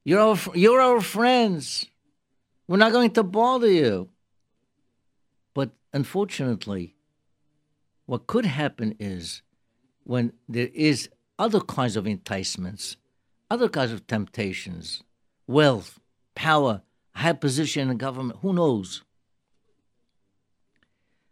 you're 0.05 0.21
our, 0.21 0.39
you're 0.55 0.81
our 0.81 1.01
friends. 1.01 1.87
We're 2.67 2.77
not 2.79 2.93
going 2.93 3.11
to 3.13 3.23
bother 3.23 3.71
you. 3.71 4.09
But 5.55 5.71
unfortunately, 5.93 6.95
what 8.07 8.27
could 8.27 8.47
happen 8.47 8.95
is 8.99 9.43
when 10.05 10.33
there 10.49 10.71
is 10.73 11.09
other 11.39 11.61
kinds 11.61 11.97
of 11.97 12.07
enticements, 12.07 12.97
other 13.51 13.69
kinds 13.69 13.93
of 13.93 14.07
temptations, 14.07 15.03
wealth, 15.47 16.01
power, 16.35 16.83
high 17.15 17.33
position 17.33 17.91
in 17.91 17.97
government, 17.97 18.39
who 18.43 18.53
knows? 18.53 19.03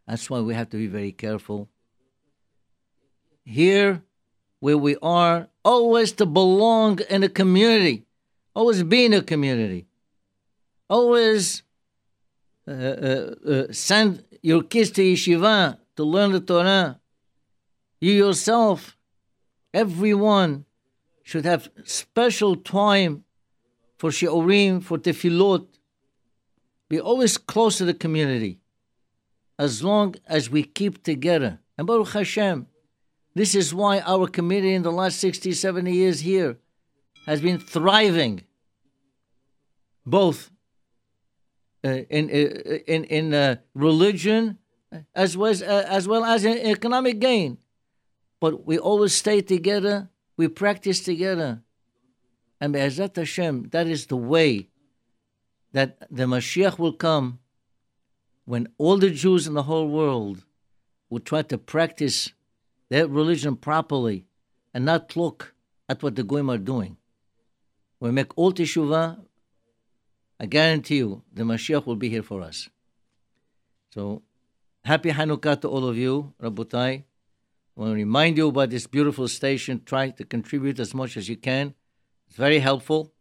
That's 0.07 0.31
why 0.31 0.41
we 0.41 0.55
have 0.55 0.71
to 0.71 0.77
be 0.77 0.87
very 0.87 1.13
careful. 1.13 1.69
Here, 3.49 4.03
where 4.59 4.77
we 4.77 4.97
are, 5.01 5.47
always 5.65 6.11
to 6.13 6.27
belong 6.27 6.99
in 7.09 7.23
a 7.23 7.29
community, 7.29 8.05
always 8.55 8.83
be 8.83 9.05
in 9.05 9.15
a 9.15 9.23
community, 9.23 9.87
always 10.91 11.63
uh, 12.67 12.73
uh, 12.73 13.35
uh, 13.49 13.73
send 13.73 14.25
your 14.43 14.65
kids 14.65 14.91
to 14.91 15.03
yeshiva 15.03 15.79
to 15.95 16.03
learn 16.03 16.33
the 16.33 16.41
Torah. 16.41 16.99
You 18.01 18.13
yourself, 18.13 18.97
everyone, 19.73 20.65
should 21.23 21.45
have 21.45 21.69
special 21.85 22.57
time 22.57 23.23
for 23.97 24.11
shiurim, 24.11 24.83
for 24.83 24.99
tefillot. 24.99 25.67
Be 26.89 27.01
always 27.01 27.39
close 27.39 27.79
to 27.79 27.85
the 27.85 27.95
community, 27.95 28.59
as 29.57 29.85
long 29.85 30.17
as 30.27 30.51
we 30.51 30.65
keep 30.65 31.05
together. 31.05 31.61
And 31.79 31.87
Baruch 31.87 32.13
Hashem, 32.13 32.67
this 33.37 33.55
is 33.55 33.75
why 33.75 34.01
our 34.01 34.27
community 34.29 34.73
in 34.73 34.83
the 34.83 34.91
last 34.91 35.19
60, 35.19 35.53
70 35.53 35.93
years 35.93 36.21
here 36.21 36.57
has 37.27 37.43
been 37.43 37.59
thriving, 37.59 38.45
both 40.07 40.51
uh, 41.85 41.89
in, 42.09 42.31
uh, 42.31 42.79
in, 42.87 43.05
in 43.05 43.35
uh, 43.35 43.57
religion 43.75 44.57
as 45.15 45.37
well 45.37 45.51
as, 45.51 45.61
as 45.61 46.09
well 46.09 46.25
as 46.25 46.47
in 46.47 46.57
economic 46.57 47.19
gain. 47.19 47.59
But 48.41 48.67
we 48.67 48.79
always 48.79 49.13
stay 49.13 49.43
together, 49.43 50.09
we 50.39 50.49
practice 50.49 51.01
together. 51.01 51.61
And 52.59 52.73
Be'ezat 52.73 53.17
Hashem, 53.17 53.69
that 53.73 53.87
is 53.87 54.07
the 54.07 54.17
way 54.17 54.71
that 55.73 55.99
the 56.11 56.25
Mashiach 56.25 56.79
will 56.79 56.95
come 56.95 57.41
when 58.47 58.69
all 58.79 58.97
the 58.97 59.11
Jews 59.11 59.47
in 59.47 59.53
the 59.53 59.65
whole 59.65 59.89
world 59.89 60.47
will 61.11 61.21
try 61.21 61.43
to 61.43 61.59
practice 61.59 62.33
their 62.89 63.07
religion 63.07 63.57
properly 63.57 64.27
and 64.73 64.85
not 64.85 65.17
look 65.17 65.55
at 65.89 66.03
what 66.03 66.17
the 66.17 66.23
Goyim 66.23 66.51
are 66.51 66.59
doing. 66.59 66.97
We 68.01 68.11
make 68.11 68.37
all 68.37 68.53
teshuvah, 68.53 69.19
I 70.39 70.47
guarantee 70.47 70.99
you 70.99 71.23
the 71.33 71.45
Mashiach 71.45 71.87
will 71.87 71.97
be 71.97 72.09
here 72.09 72.23
for 72.23 72.43
us. 72.43 72.69
So, 73.95 74.23
happy 74.85 75.11
Hanukkah 75.11 75.61
to 75.63 75.69
all 75.69 75.89
of 75.89 75.97
you, 75.97 76.35
Rabotai. 76.43 77.05
I 77.77 77.81
want 77.81 77.91
to 77.93 77.95
remind 77.95 78.37
you 78.37 78.49
about 78.49 78.71
this 78.71 78.87
beautiful 78.87 79.29
station. 79.29 79.83
Try 79.85 80.11
to 80.11 80.25
contribute 80.25 80.79
as 80.79 80.95
much 80.95 81.17
as 81.17 81.29
you 81.29 81.37
can 81.37 81.75
It's 82.29 82.37
very 82.37 82.59
helpful. 82.59 83.13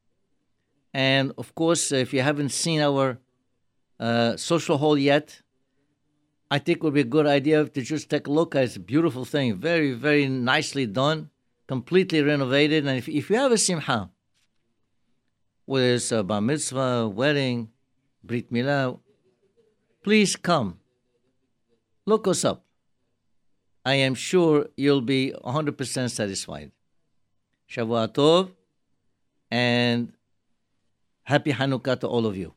And 0.94 1.34
of 1.38 1.54
course, 1.56 1.92
if 1.92 2.14
you 2.14 2.22
haven't 2.22 2.50
seen 2.50 2.82
our 2.82 3.20
uh, 4.00 4.38
social 4.38 4.78
hall 4.78 4.98
yet, 4.98 5.42
I 6.52 6.60
think 6.60 6.78
it 6.78 6.84
would 6.84 6.94
be 6.94 7.02
a 7.02 7.04
good 7.04 7.26
idea 7.26 7.66
to 7.66 7.82
just 7.82 8.10
take 8.10 8.28
a 8.28 8.32
look. 8.32 8.56
It's 8.56 8.76
a 8.76 8.80
beautiful 8.80 9.26
thing, 9.26 9.56
very, 9.58 9.94
very 9.94 10.28
nicely 10.28 10.86
done, 10.86 11.30
completely 11.68 12.22
renovated. 12.22 12.86
And 12.86 12.98
if, 12.98 13.10
if 13.10 13.30
you 13.30 13.36
have 13.38 13.52
a 13.52 13.58
simcha, 13.58 14.10
whether 15.66 15.96
it's 15.96 16.12
a 16.12 16.24
bar 16.24 16.42
mitzvah, 16.42 17.10
wedding, 17.10 17.70
brit 18.24 18.52
milah, 18.52 19.00
please 20.04 20.36
come. 20.36 20.80
Look 22.06 22.28
us 22.28 22.46
up. 22.46 22.64
I 23.84 23.96
am 23.96 24.14
sure 24.14 24.68
you'll 24.78 25.02
be 25.02 25.34
100% 25.44 26.12
satisfied. 26.12 26.72
Shavua 27.70 28.08
Tov 28.08 28.52
and 29.50 30.14
happy 31.24 31.54
Hanukkah 31.54 32.00
to 32.00 32.08
all 32.08 32.26
of 32.28 32.38
you. 32.38 32.54